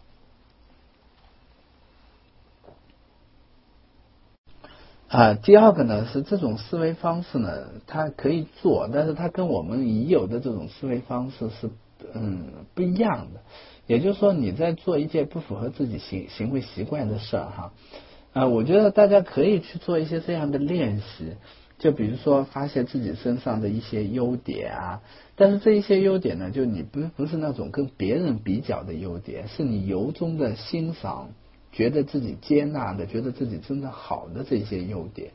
[5.09, 11.69] 啊，第二个呢是这种思维方式呢，它可以做，但是它跟我们已有的这种思维方式是
[12.13, 13.41] 嗯不一样的。
[13.85, 17.73] 也就是说，你在做一件不符合自己行行为习惯的事儿哈，
[18.33, 21.37] 啊，我觉得大家可以去做一些这样的练习，
[21.77, 25.01] 就比如说发现自己身上的一些优点啊，
[25.35, 31.29] 但是这一些优点呢，就你不不是那种跟别人比较的优点，是你由衷的欣赏。
[31.73, 35.31] 觉得自己接纳的，觉得自己真的好的这些优点，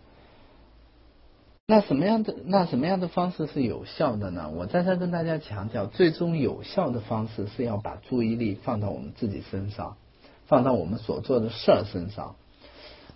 [1.68, 4.50] 那什么样的那什么样的方式是有效的呢？
[4.50, 9.96] 我再三跟大家强调，最终有效的方式是要把注意力放到我们自己身上，
[10.46, 12.34] 放到我们所做的事儿身上。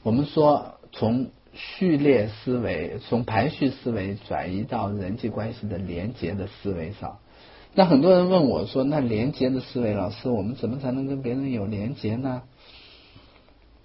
[0.04, 7.18] 我们说，从序列思维、从排序思维转移到人际关系的连结的思维上。
[7.74, 12.42] 那很多人问我说：“那连结的思维，老师，我们怎么才能跟别人有连结呢？”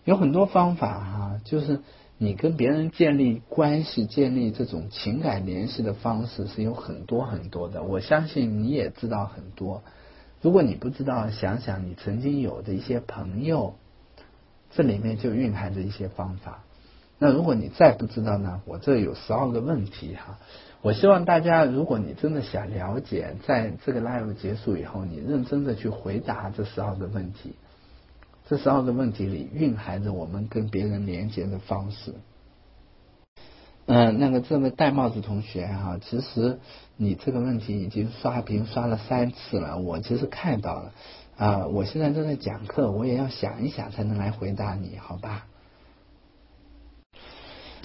[0.05, 1.82] 有很多方法哈，就是
[2.17, 7.84] 你跟别人建立关系、建立这种情感联系的方式是有很多很多的。
[7.84, 9.84] 我相信你也知道很多。
[10.41, 13.76] 如果你不知道，想想你曾经有的一些朋友，
[14.72, 16.63] 这里面就蕴含着一些方法。
[17.24, 18.63] 那如果你再不知道呢？
[18.65, 20.39] 我这有十二个问题哈。
[20.82, 27.53] 我希望大家，如果你真的想了解，在这个 live 结束以后，你认真的去回答这十二个问题。
[28.49, 32.15] 这十二个问题里蕴含着我们跟别人连接的方式。
[33.86, 36.57] 嗯，那个这位戴帽子同学哈，其实
[36.97, 40.91] 你这个问题已经刷屏刷了三次了，我其实看到了
[41.38, 45.45] 啊，我现在正在讲课，我也要想一想才能来回答你，好吧？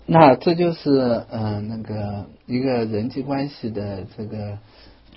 [0.07, 4.59] 那这就是嗯，那个一个人际关系的这个。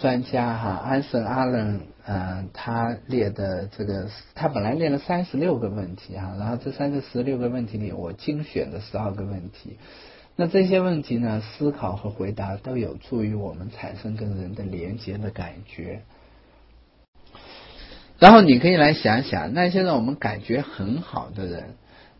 [0.01, 9.77] 专家哈，安森阿伦，嗯，他列的这个，他本来列了三十六个问题哈，然后这三个十六个问题里，我精选的十二个问题。
[10.37, 16.03] 那这些问题呢，思考和回答都有助于我们产生跟人的连接的感觉。
[18.19, 21.73] 然后你可以来想想，那些让我们感觉很好的人。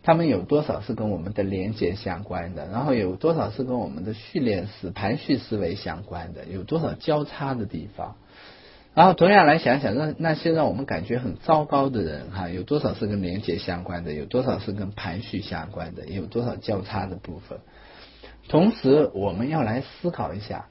[0.09, 2.65] 他们有多少是跟我们的连接相关的？
[2.69, 6.45] 然后有多少是跟我们的序列式排序思维相关的？
[6.45, 8.15] 有多少交叉的地方？
[8.95, 14.11] 然后同样来想想，那那些让我们感觉很糟糕的人，哈，有多少是跟连接相关的？
[14.13, 16.07] 有多少是跟排序相关的？
[16.07, 17.59] 有多少交叉的部分？
[18.47, 20.69] 同时，我们要来思考一下，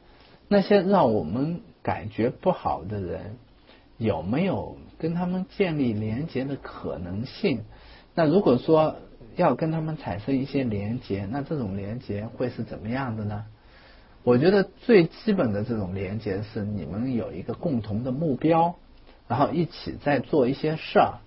[0.49, 3.37] 那些让我们感觉不好的人，
[3.99, 7.61] 有没有跟他们建立连接的可能性？
[8.17, 8.97] 那如果说，
[9.39, 13.45] 要跟他们产生一些连接，那这种连接会是怎么样的呢？
[14.25, 18.75] 我觉得最基本的这种连接是你们有一个共同的目标，
[19.29, 21.21] 然后一起在做一些事儿，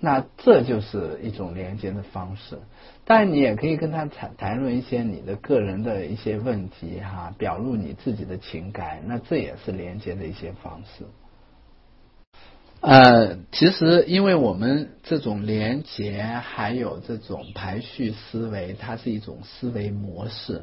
[0.00, 2.58] 那这就是一种连接的方式。
[3.04, 11.04] 当然，你也可以跟他谈谈论一些你的个人的一些问题哈，表露你自己的情感，那这也是连接的一些方式。
[12.80, 20.62] 呃，其实因为我们这种连结还有这种排序思维，它是一种思维模式。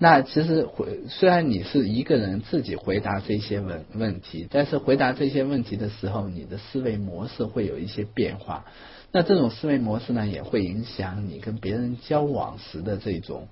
[0.00, 8.64] 那其实回虽然你是一个人自己回答这些问问题，但是回答这些问题的时候，你的思维模式会有一些变化。
[9.10, 13.48] 那这种思维模式呢，也会影响你跟别人交往时的这种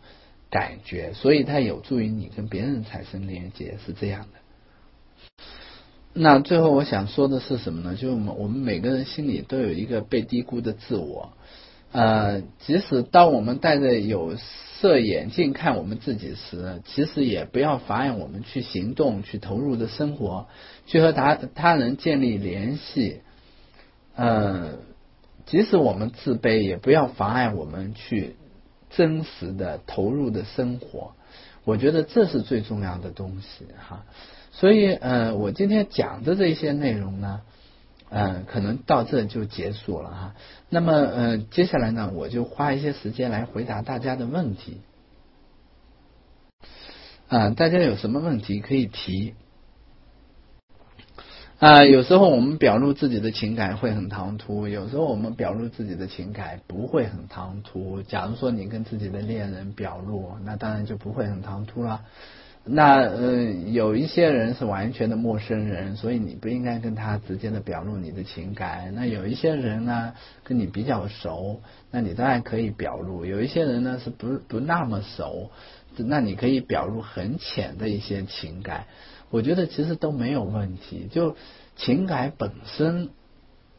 [0.51, 4.36] 感觉，所以它有助于你跟别人产生连接，是这样的。
[6.19, 7.95] 那最后我想说的是什么呢？
[7.95, 11.33] 就是我们每个人心里都有一个被低估的自我。
[11.93, 20.47] 呃，即使当我们戴着有色眼镜看我们自己时，其实也不要妨碍我们去行动、去投入的生活，
[20.87, 23.21] 去和他他人建立联系。
[24.15, 24.79] 呃，
[25.45, 28.37] 即使我们自卑，也不要妨碍我们去
[28.89, 31.13] 真实的投入的生活。
[31.65, 34.07] 我觉得这是最重要的东西哈。
[34.59, 37.41] 所以，呃，我今天讲的这些内容呢。
[38.09, 40.35] 嗯，可能到这就结束了哈。
[40.71, 44.81] 那么，呃，接下来呢，我就花一些时间来回答大家的问题。
[47.27, 49.35] 啊，大家有什么问题可以提？
[51.59, 58.03] 啊，有时候我们表露自己的情感会很唐突，有时候我们表露自己的情感不会很唐突。
[58.03, 62.05] 假如说你跟自己的恋人表露，那当然就不会很唐突了。
[62.69, 68.93] 那呃，有一些人是完全的陌生人，所以你不应该跟他直接的表露你的情感。
[68.95, 71.61] 那有一些人呢，跟你比较熟，
[71.93, 73.25] 那你当然可以表露。
[73.25, 75.53] 有一些人呢，是不不那么熟，
[75.97, 78.87] 那你可以表露很浅的一些情感。
[79.31, 81.09] 我觉得其实都没有问题。
[81.09, 81.37] 就
[81.77, 83.11] 情感本身，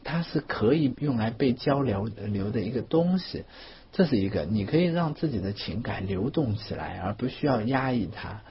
[0.06, 3.44] 它是可以用来被交流流的一个东西。
[3.92, 8.44] 这是一个，你可以让自己的情感流动起来，而不需要压抑它。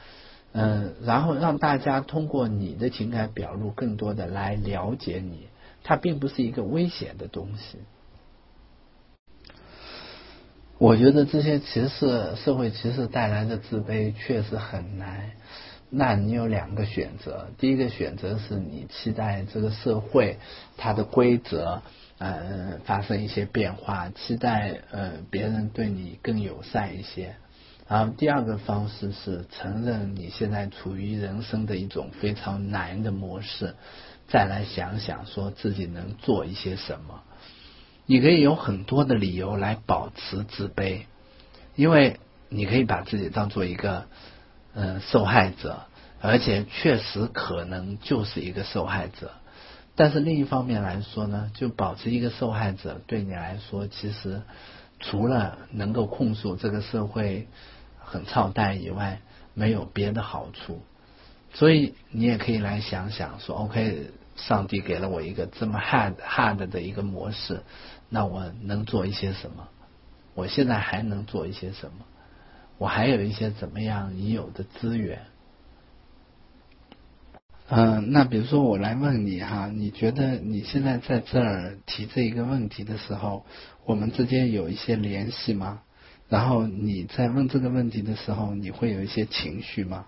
[0.58, 5.48] 嗯，然后让大家通过你的情感表露，更多的来了解你，
[5.84, 7.78] 它并不是一个危险的东西。
[10.78, 15.32] 我觉得这些歧视、社会歧视带来的自卑确实很难。
[15.90, 20.38] 那你有两个选择，第一个选择是你期待这个社会
[20.78, 21.82] 它的规则
[22.16, 27.36] 呃发生一些变化，期待呃别人对你更友善一些。
[27.88, 33.76] 然后第二个方式是承认你现在处于人生的一种非常难的模式，
[34.26, 37.22] 再来想想说自己能做一些什么。
[38.06, 41.02] 你可以有很多的理由来保持自卑，
[41.76, 42.18] 因为
[42.48, 44.06] 你可以把自己当做一个
[44.74, 45.82] 嗯受害者，
[46.20, 49.30] 而且确实可能就是一个受害者。
[49.94, 54.42] 但是另一方面来说呢，就保持一个受害者对你来说，其实
[54.98, 57.46] 除了能够控诉这个社会。
[58.06, 59.20] 很操蛋以外，
[59.52, 60.80] 没有别的好处，
[61.52, 67.62] 所以你也可以来想想说，OK，上帝给了我一个这么 hard hard 的一个模式，
[68.08, 69.68] 那我能做一些什么？
[70.34, 72.06] 我现在还能做一些什么？
[72.78, 75.22] 我还有一些怎么样已有的资源？
[77.68, 83.44] 嗯，那比如说我来问你哈，你觉得你现在在这儿提这一个问题的时候，
[83.84, 85.82] 我们之间有一些联系吗？
[86.28, 90.06] 然后你在问这个问题的时候，你会有一些情绪吗？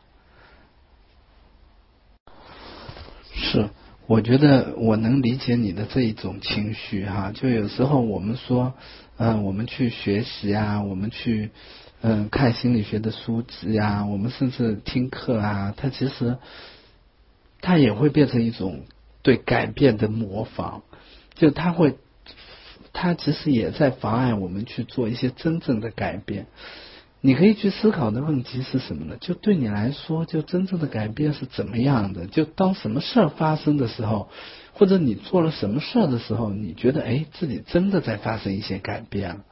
[3.32, 3.70] 是，
[4.08, 7.30] 我觉得我能理解你的这一种情绪哈。
[7.32, 8.74] 就有时候我们说，
[9.16, 11.50] 嗯，我们去学习啊，我们去
[12.00, 16.38] 嗯看心理学的书籍啊，我们甚至听课啊，它其实
[17.60, 18.82] 它也会变成一种
[19.22, 20.82] 对改变的模仿，
[21.36, 21.96] 就它会。
[23.00, 26.46] 它其实也在妨碍我们去做一些真正的改变。
[27.20, 29.16] 你可以去思考的问题是什么呢？
[29.20, 32.26] 就对你来说，就真正的改变是怎么样的？
[32.26, 34.28] 就当什么事儿发生的时候，
[34.72, 39.42] 或者你做了什么事儿的时候，你觉得哎，自己真的在发生一些改变。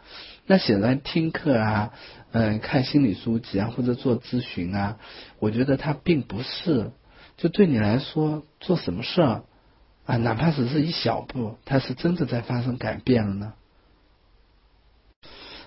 [0.47, 1.93] 那显然听课啊，
[2.33, 4.97] 嗯，看心理书籍啊，或者做咨询啊，
[5.39, 6.91] 我觉得它并不是。
[7.37, 9.45] 就对你来说，做什么事儿？
[10.07, 13.53] 啊，哪怕只是一小步，它是真的在发生改变了呢。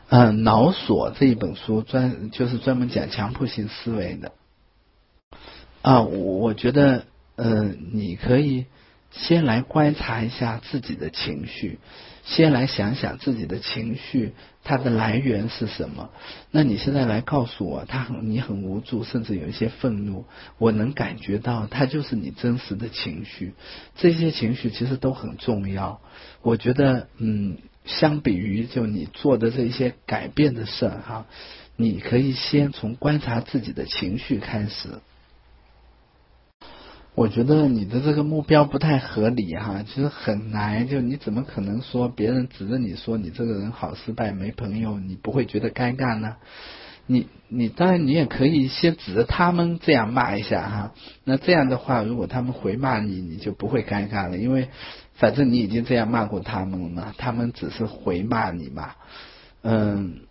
[0.08, 4.32] 嗯，脑锁这一本书专就是专门讲强迫性思维的。
[5.82, 7.06] 啊，我我觉得，
[7.36, 8.66] 呃，你可以
[9.12, 11.80] 先来观察一下自己的情绪。
[12.30, 14.34] 先来想想自己的情绪，
[14.64, 16.12] 它的来源是什么？
[16.52, 20.26] 那你现在来告诉我，他很你很无助，甚至有一些愤怒，
[20.60, 23.56] 我能感觉到，它就是你真实的情绪。
[23.96, 26.02] 这些情绪其实都很重要。
[26.44, 31.26] 我觉得，嗯，相比于就你做的这些改变的事儿哈，
[31.76, 34.90] 你可以先从观察自己的情绪开始。
[37.16, 40.88] 我觉得你的这个目标不太合理哈，其实很难。
[40.88, 46.38] 就你怎么可能说别人指着你说你这个人好失败没朋友，你不会觉得尴尬呢？
[47.08, 50.94] 你你当然你也可以先指着他们这样骂一下哈。
[51.24, 54.70] 那这样的话，如果他们回骂你，你就不会尴尬了，因为
[55.16, 58.92] 反正你已经这样骂过他们了嘛，他们只是回骂你嘛。
[59.64, 60.22] 嗯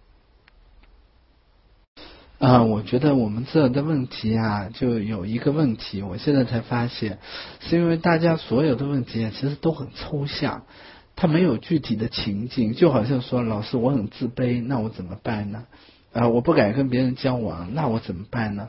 [2.39, 7.19] 啊，我觉得我们这的问题啊，就有一个问题，我现在才发现，
[7.59, 10.62] 是因为大家所有的问题啊，其实都很抽象，
[11.16, 15.65] 它没有具体的情境，就好像说，老师我很自卑，那我怎么办呢？
[16.12, 18.69] 啊，我不敢跟别人交往，那我怎么办呢？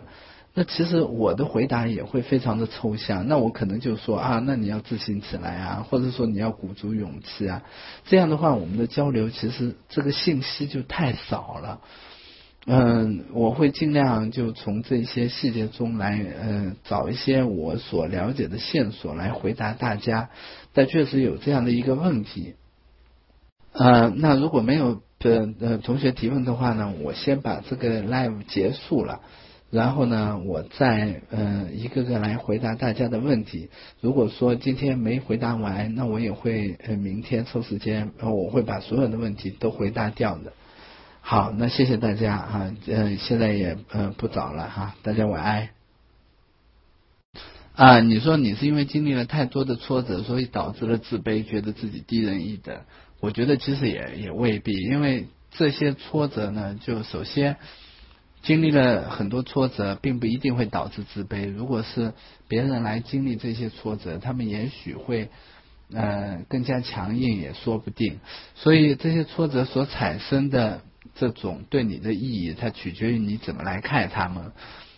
[0.55, 7.61] 那其实我的回答也会非常的抽象，那我可能就说啊，那你要自信起来啊，或者说你要鼓足勇气啊，
[8.05, 11.81] 这样的话，我们的交流其实这个信息就太少了。
[12.71, 20.29] 嗯，我会尽量就从这些细节中来，嗯，找一些我所了解的线索来回答大家。
[20.71, 22.53] 但确实有这样的一个问题，
[23.73, 29.21] 呃，那如果没有的呃同学提问的话呢，我先把这个 live 结束了，
[29.71, 33.69] 然后呢，我再嗯一个个来回答大家的问题。
[33.99, 40.53] 如果说今天没回答完，那我也会呃明天抽时间，我会把所有的问题都回答掉的。
[41.21, 45.69] 好，那谢谢大家哈，嗯，现在也嗯不早了哈，大家晚安。
[47.75, 52.81] 啊，你说你是因为经历了太多的挫折，所以导致了自卑，觉得自己低人一等？
[53.19, 57.57] 我觉得其实也也未必，因为这些挫折呢，就首先
[58.41, 61.51] 经历了很多挫折，并不一定会导致自卑。
[61.51, 62.13] 如果是
[62.47, 65.29] 别人来经历这些挫折，他们也许会
[65.93, 68.19] 呃更加强硬，也说不定。
[68.55, 70.81] 所以这些挫折所产生的。
[71.19, 74.53] 这种对你的意义，它取决于你怎么来看他们。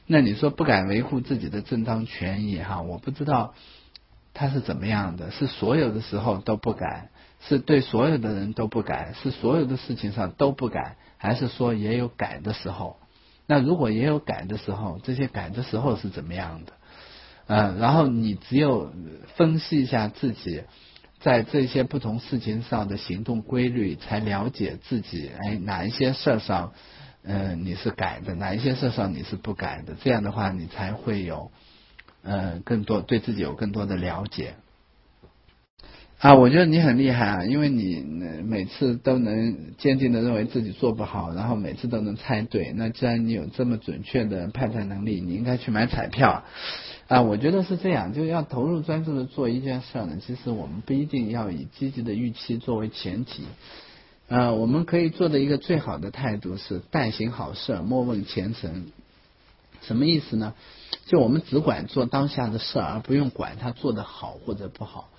[0.05, 2.81] 那你说不敢维护自己的正当权益哈？
[2.81, 3.55] 我不知道
[4.33, 12.97] 他是怎么样的，是所有的时候都不敢，是对所有的人都不敢，是所有的事情上都不敢，还是说也有改的时候？
[13.47, 16.73] 那如果也有改的时候，这些改的时候是怎么样的？
[17.47, 18.93] 嗯，然后你只有
[19.35, 20.63] 分析一下自己。
[21.21, 25.29] 在这些不同事情上的行动规律，才了解自己。
[25.39, 26.73] 哎，哪一些事上，
[27.23, 29.95] 嗯，你是改的，哪一些事上你是不改的？
[30.03, 31.51] 这样的话，你才会有，
[32.23, 34.55] 嗯，更多对自己有更多的了解。
[36.17, 37.99] 啊，我觉得你很厉害啊，因为你
[38.43, 42.73] 每次都能坚定的认为自己做不好，然后每次都能猜对。
[42.75, 46.43] 那既然你有这么准确的判断能力，你应该去买彩票。
[47.11, 50.17] 啊，我觉得是这样，就要投入专注的做一件事呢。
[50.25, 53.43] 其实我们不一定要以积极的预期作为前提。
[54.29, 58.85] 呃，我们可以做的一个最好的态度是但行好事，莫问前程。
[59.81, 60.53] 什么意思呢？
[61.05, 65.09] 就我们只管做当下的事，而不用管他做的好或者不好。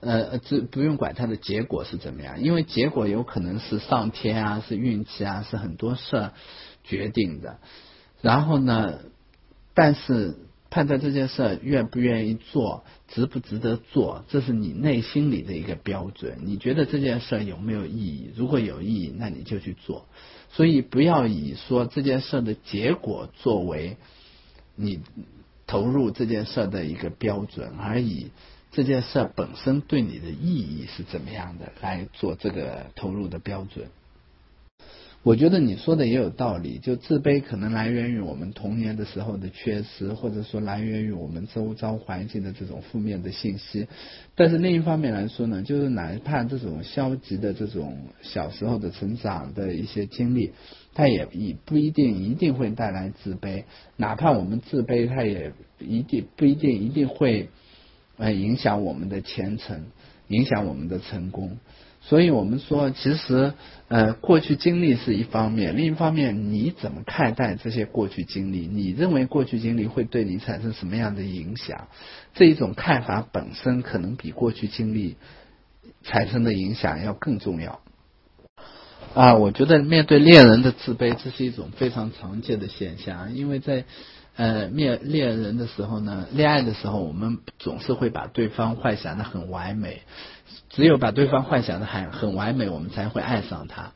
[0.00, 6.32] 呃，这不用管它的结果是怎么样，因为结果有可能是上天啊，是运气啊，是很多事儿
[6.84, 7.56] 决定的。
[8.20, 8.98] 然后呢，
[9.72, 10.36] 但是
[10.70, 16.38] 判断这件事愿不愿意做，值不值得做，这是你内心里的一个标准。
[16.44, 18.30] 你觉得这件事有没有意义？
[18.36, 20.06] 如果有意义，那你就去做。
[20.50, 23.96] 所以不要以说这件事的结果作为
[24.76, 25.00] 你
[25.66, 28.30] 投入这件事的一个标准，而以。
[28.70, 31.72] 这件事本身对你的意义是怎么样的？
[31.80, 33.88] 来做这个投入的标准。
[35.22, 36.78] 我觉得你说的也有道理。
[36.78, 43.88] 就自卑可能来源于我们童年的时候的缺失，或者说来源于我们周遭环境的这种负面的信息。
[44.34, 50.52] 但是另一方面来说呢，就是哪怕这种消极的这种小时候的成长的一些经历，
[50.94, 53.64] 它也也不一定一定会带来自卑。
[53.96, 57.48] 哪怕我们自卑，它也一定不一定一定会。
[58.20, 59.84] 呃，影响我们的前程，
[60.26, 61.56] 影响我们的成功。
[62.08, 63.52] 所以我们说，其实
[63.88, 68.66] 呃，过去经历是一方面，另一方面，你怎么看待这些过去经历？
[68.66, 71.88] 你认为过去经历会对你产生什么样的影响？
[72.32, 75.16] 这一种看法本身可能比过去经历
[76.02, 77.80] 产生的影响要更重要。
[79.12, 83.84] 啊，我觉得面对恋人的自卑，这是一种非常常见的现象，因为在。
[84.38, 90.02] 呃，面恋人的时候呢，恋爱的时候，我们总是会把对方幻想的很完美，
[90.78, 93.94] 只有把对方幻想的很很完美，我们才会爱上他。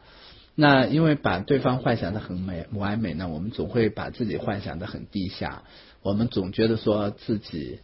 [0.57, 5.63] 那因为把对方幻想的很美完美呢，我们总会把自己幻想的很低下，
[6.03, 7.79] 我们总觉得说自己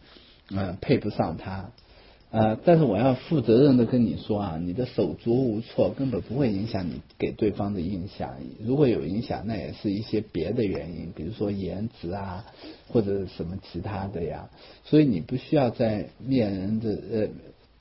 [0.51, 1.70] 呃配不上他。
[2.31, 8.35] 呃，但是我要负责任的跟你说啊，你的手足无措根本不会影响你给对方的印象。
[8.62, 12.45] 如果有影响，那也是一些别的原因，比如说颜值啊，
[12.89, 14.51] 或者什么其他的呀。
[14.85, 17.29] 所以你不需要在恋人的呃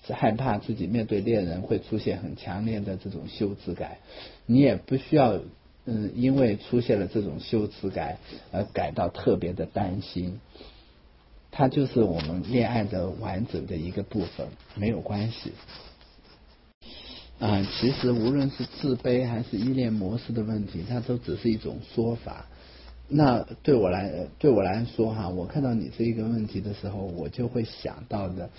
[0.08, 3.98] 是害怕自己面对恋人会出现很强烈的这种羞耻感，
[4.46, 5.42] 你也不需要
[5.86, 8.18] 嗯因为出现了这种羞耻感
[8.54, 10.40] 而感到特别的担心。
[11.52, 15.52] 它就是我们恋爱的完整的一个部分，没有关系。
[17.40, 22.48] 啊，其实无论是自卑还是依恋模式的问题，它都只是一种说法。
[23.08, 28.50] 那对我来对我来说哈，我看到你这一个问题的时候，我就会想到的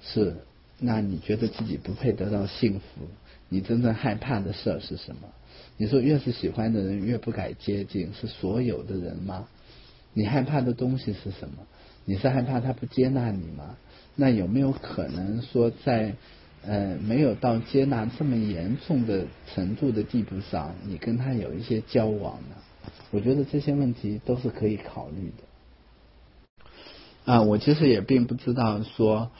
[0.00, 0.36] 是，
[0.78, 3.08] 那你觉得自己不配得到幸福？
[3.48, 5.28] 你真正害怕的事儿是什么？
[5.76, 9.48] 你说越是喜欢的人越不敢接近，是所有的人吗？
[10.12, 11.66] 你害怕的东西是什么？
[12.04, 13.76] 你是害怕他不接纳你吗？
[14.14, 16.14] 那有没有可能说在
[16.64, 22.56] 呃没有到接纳这么严重的程度的地步上，你跟他有一些交往呢？
[23.10, 27.32] 我觉得这些问题都是可以考虑的。
[27.32, 29.30] 啊，我其实也并不知道说，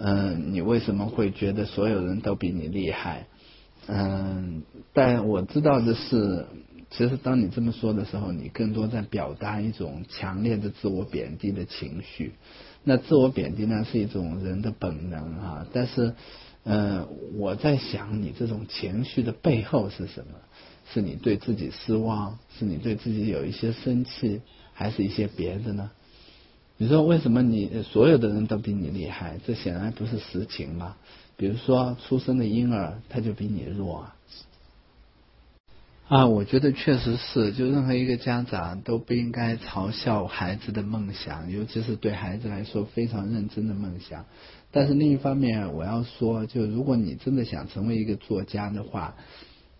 [0.00, 3.26] 嗯，你为什么会觉得所有人都比你厉害？
[3.88, 4.62] 嗯，
[4.92, 6.46] 但我知道的是，
[6.90, 12.34] 其实当你这么说的时候，你更多在表达一种强烈的自我贬低的情绪。
[12.84, 15.66] 那自我贬低呢，是一种人的本能啊。
[15.72, 16.14] 但是，
[16.64, 20.38] 嗯，我在想，你这种情绪的背后是什么？
[20.92, 22.38] 是你对自己失望？
[22.56, 24.42] 是你对自己有一些生气？
[24.72, 25.90] 还是一些别的呢？
[26.80, 29.38] 你说为什么你所有的人都比你厉害？
[29.44, 30.96] 这显然不是实情嘛。
[31.36, 34.16] 比如说，出生的婴儿他就比你弱啊！
[36.08, 44.24] 啊，我觉得确实是，就任何一个家长都不应该嘲笑孩子的梦想，尤其是对孩子来说非常认真的梦想。
[44.70, 49.16] 但是另一方面，我要说，就如果你真的想成为一个作家的话，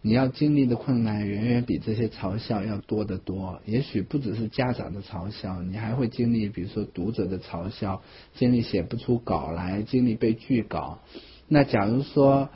[0.08, 3.60] 你要经历的困难远远比这些嘲笑要多得多。
[3.66, 8.00] 也许不只是家长的嘲笑，你还会经历，比如说读者的嘲笑，
[8.34, 11.00] 经历写不出稿来，经历被拒稿。
[11.46, 12.48] 那假如说，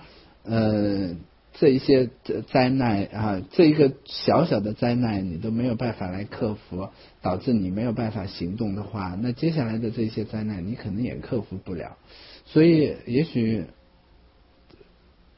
[0.44, 1.14] 呃，
[1.52, 2.08] 这一些
[2.50, 6.88] 灾难啊，这一个小小的灾难你都没有办法来克服，
[7.20, 11.98] 导致你没有办法行动的话，那接下来的这些灾难你可能也克服不了。
[12.46, 13.66] 所以，也许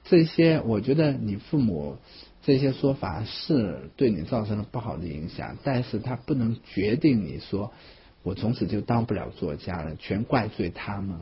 [0.05, 1.99] 这些，我觉得你父母
[2.43, 7.73] 这些说法是对你造成了不好的影响，但是他不能决定你说
[8.23, 11.21] 我从此就当不了作家了，全怪罪他们。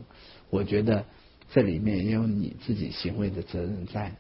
[0.51, 1.05] 我觉得。
[1.55, 4.17] 这里面也有你自己行为的责任在，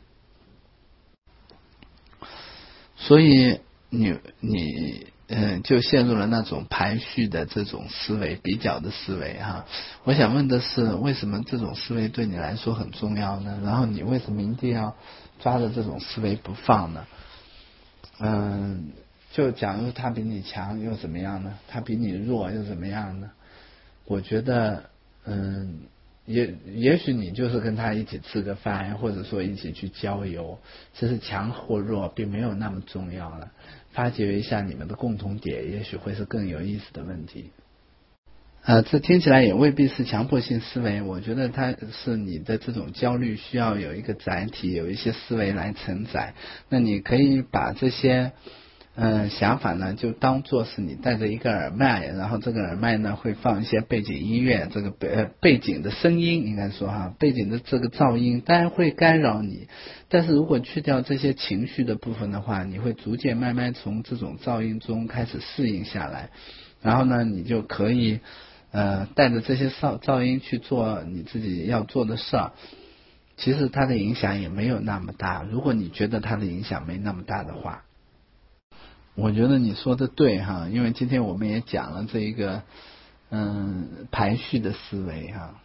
[2.94, 3.58] 所以
[3.88, 9.64] 你你嗯就陷入了那种排序的这种思维、比较的思维哈。
[10.04, 13.58] 我想问的是，为什么这种思维对你来说很重要呢？
[13.64, 14.94] 然后你为什么一定要
[15.40, 17.06] 抓着这种思维不放呢？
[18.18, 18.92] 嗯，
[19.32, 21.58] 就假如他比你强又怎么样呢？
[21.66, 23.30] 他比你弱又怎么样呢？
[24.04, 24.84] 我觉得
[25.24, 25.80] 嗯。
[26.24, 30.56] 也也许你就是跟他一起吃个饭，或者说一起去郊游，
[30.94, 33.50] 其实强或弱并没有那么重要了。
[33.92, 37.50] 发掘一下你们的共同点，也许会是更有意思的问题。
[38.64, 41.74] 呃，这听起来也未必是强迫性思维，我觉得它
[42.04, 46.34] 是你的这种焦虑需要有一个载体，有一些思维来承载。
[46.68, 48.32] 那你可以把这些。
[48.94, 59.66] 嗯，想法呢，就当做是你戴着一个耳麦，然后这个耳麦呢会放一些背景音乐，这个背背景的声音应该说哈，背景的这个噪音当然会干扰你，
[60.10, 66.28] 但是如果去掉这些情绪的部分的话，你会逐渐慢慢从这种噪音中开始适应下来，
[66.82, 68.20] 然后呢，你就可以
[68.72, 72.52] 呃带着这些噪噪音去做你自己要做的事儿，
[73.38, 77.84] 其实它的影响也没有那么大，如果你觉得它的影响没那么大的话。
[79.14, 82.62] 我觉得你说的对哈，因为今天我们也讲了这一个
[83.30, 85.60] 嗯排序的思维哈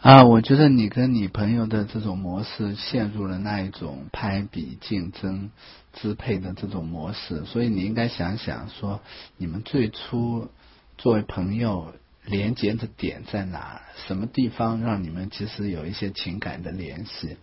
[0.00, 5.50] 啊，我觉得你跟你朋友的这种模式陷入了那一种攀比、竞争、
[5.92, 9.00] 支配的这种模式，所以你应该想想说，
[9.36, 10.48] 你们最初
[10.96, 11.92] 作为朋友
[12.24, 13.82] 连接的点在哪？
[14.06, 17.36] 什么地方让你们其实有一些情感的联系？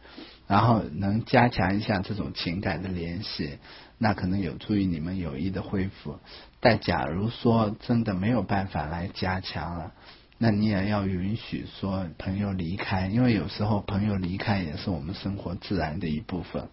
[0.47, 3.57] 然后能加强一下这种情感的联系。
[3.97, 6.19] 那可能有助于你们友谊的恢复，
[6.59, 9.93] 但假如说真的没有办法来加强了，
[10.37, 16.67] 那你也要允许说朋友离开，因为有时候朋友离开也是我们生活自然的一部分。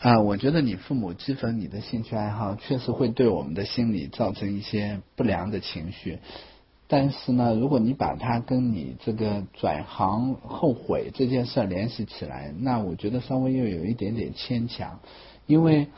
[0.00, 6.18] 啊，我觉得你父母讥讽你的兴趣爱好，确实会对我们的心理造成一些不良的情绪。
[6.86, 15.00] 但是呢，如果你把它跟你这个转行后悔这件事联系起来，那我觉得稍微又有一点点牵强。
[15.48, 15.88] 因为，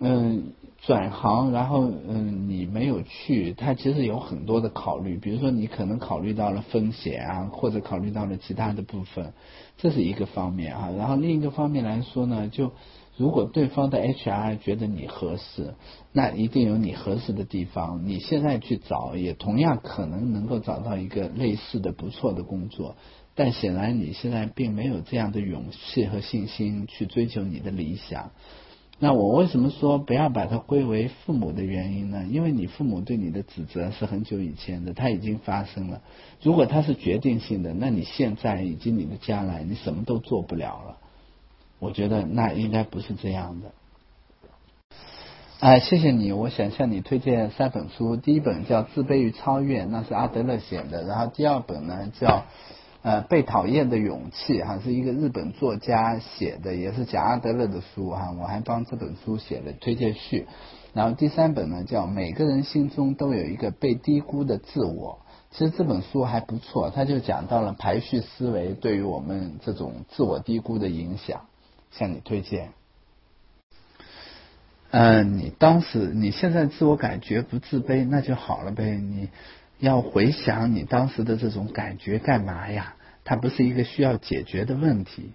[0.00, 0.52] 嗯，
[0.82, 9.32] 转行，然后嗯，你没有去，他其实有很多的考虑，比如说你可能考虑到了风险啊，或者考虑到了其他的部分，
[9.76, 10.90] 这是一个方面啊。
[10.96, 12.72] 然后另一个方面来说呢，就
[13.16, 15.74] 如果对方的 HR 觉得你合适，
[16.12, 18.06] 那一定有你合适的地方。
[18.06, 22.96] 你现在去找，也同样可能能够找到一个类似的不错的工作，
[23.34, 28.30] 但显然你现在并没有这样的勇气和信心去追求你的理想。
[28.98, 32.24] 那我为什么说不要把它归为父母的原因呢？
[32.30, 36.00] 因为你父母对你的指责是很久以前的，它已经发生了。
[36.40, 40.96] 如果它是决定性的，那你现在以及你的将来，你什么都做不了了。
[41.78, 43.72] 我觉得那应该不是这样的。
[45.60, 52.44] 哎，谢谢你，我想向你推荐三本书，第一本叫《自卑与超越》，那是阿德勒写的，然后第二本呢叫。
[53.06, 58.34] 呃，被讨厌的勇气哈，是一个日本作家写的，也是讲阿德勒的书哈。
[58.36, 60.48] 我还帮这本书写了推荐序。
[60.92, 65.20] 然后第三本呢，叫每个人心中都有一个被低估的自我。
[65.52, 71.42] 其实这本书还不错，他就讲到了排序思维对于我们这种自我低估的影响，
[71.92, 72.70] 向你推荐。
[74.90, 78.96] 嗯，你当时你现在自我感觉不自卑，那就好了呗。
[78.96, 79.28] 你。
[79.78, 82.95] 要回想你当时的这种感觉干嘛呀？
[83.26, 85.32] 它不是一个需要解决的问题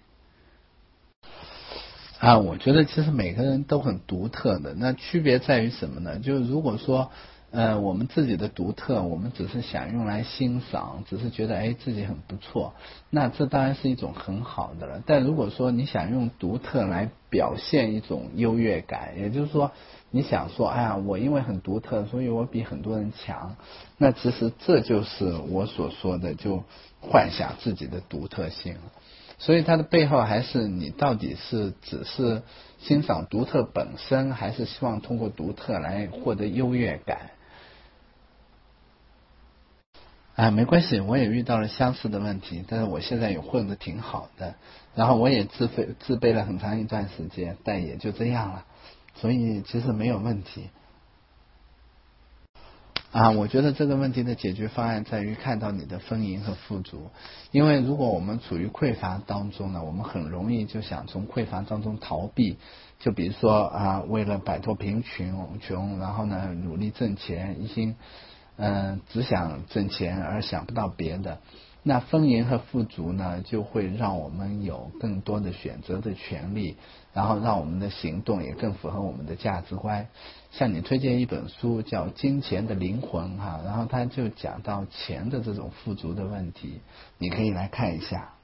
[2.18, 2.40] 啊！
[2.40, 6.18] 我觉得其实每个人都很独特的，那区别在于什么呢？
[6.18, 7.12] 就是如果说。
[7.52, 12.74] 呃，我们自己的独特，我们只是想用来欣赏，只是觉得哎自己很不错，
[13.10, 15.04] 那这当然是一种很好的了。
[15.06, 19.72] 但如果说你想用独特来表现一种优越感，也就是说
[20.12, 23.58] 你想说，哎呀，我因为很独特，所以我比很多人强，
[23.98, 26.64] 那其实这就是我所说的，就
[27.02, 28.82] 幻想自己的独特性了。
[29.40, 32.44] 所以它的背后还是你到底是只是
[32.80, 37.32] 欣赏独特本身，还是希望通过独特来获得优越感？
[40.42, 44.56] 啊，没关系，我也遇到了相似的问题，但是我现在也混得挺好的，
[44.96, 48.66] 然后我也自卑自卑了很长一段时间，但也就这样了，
[49.14, 50.72] 所以其实没有问题。
[53.12, 57.12] 啊，我觉得这个问题的解决方案在于看到你的丰盈和富足，
[57.52, 62.58] 因为如果我们处于匮乏当中呢，我们很容易就想从匮乏当中逃避，
[63.00, 67.96] 就比如说啊，为了摆脱贫穷穷，然后呢努力挣钱，一心。
[68.62, 71.40] 嗯，只想挣钱而想不到别的，
[71.82, 76.78] 那丰盈和富足呢，就会让我们有更多的选择的权利，
[77.12, 80.08] 然后让我们的行动也更符合我们的价值观。
[80.52, 86.82] 向你推荐一本书，叫《金钱的灵魂》哈，然后他就讲到钱的这种富足的问题，
[87.18, 88.36] 你可以来看一下。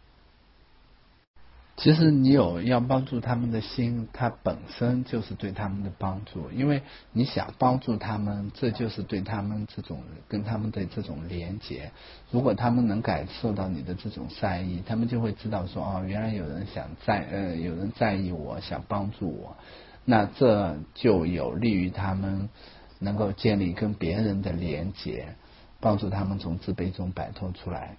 [1.77, 6.81] 其实你有要帮助他们的心，它本身就是对他们的帮助，因为
[7.11, 11.91] 你想帮助他们，这就是对他们这种跟他们的这种连结。
[12.31, 19.55] 如果他们能感受到你的这种善意，他们就会知道说哦，原来有人想在呃有人在意我，想帮助我，
[20.03, 22.49] 那这就有利于他们
[22.97, 25.35] 能够建立跟别人的连接，
[25.79, 27.97] 帮助他们从自卑中摆脱出来。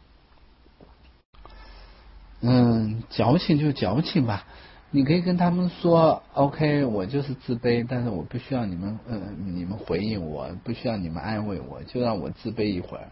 [2.41, 4.45] 嗯，矫情就矫情吧，
[4.91, 13.09] 你可以跟他们说，OK，我就是自卑，但是我不需要你们，呃，你们回应我，不需要你们安慰我，就让我自卑一会儿，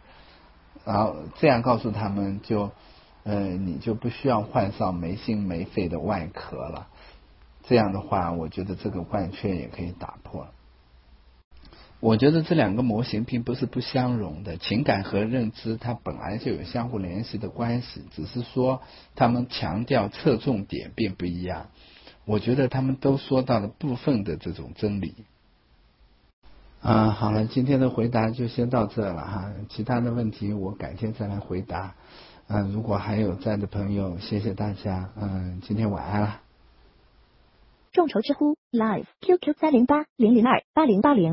[0.85, 2.71] 然后这样告诉他们，就，
[3.25, 6.87] 呃，你就不需要换上没心没肺的外壳了，
[7.65, 10.47] 这样的话，我觉得这个怪圈也可以打破。
[11.99, 18.83] 我觉得这两个模型并不是不相容的，情感和认知它本来就有相互联系的关系，只是说
[19.15, 21.69] 他们强调侧重点并不一样。
[22.27, 25.15] 我觉得他们都说到了部分的这种真理。
[26.83, 31.95] 啊，好了，今天的回答就先到这了哈，其他的问题我改天再来回答。
[32.49, 35.11] 嗯，如果还有在的朋友，谢谢大家。
[35.17, 36.41] 嗯，今天晚安了。
[37.93, 41.25] 众筹知乎 Live QQ 三零八零零二八零八零。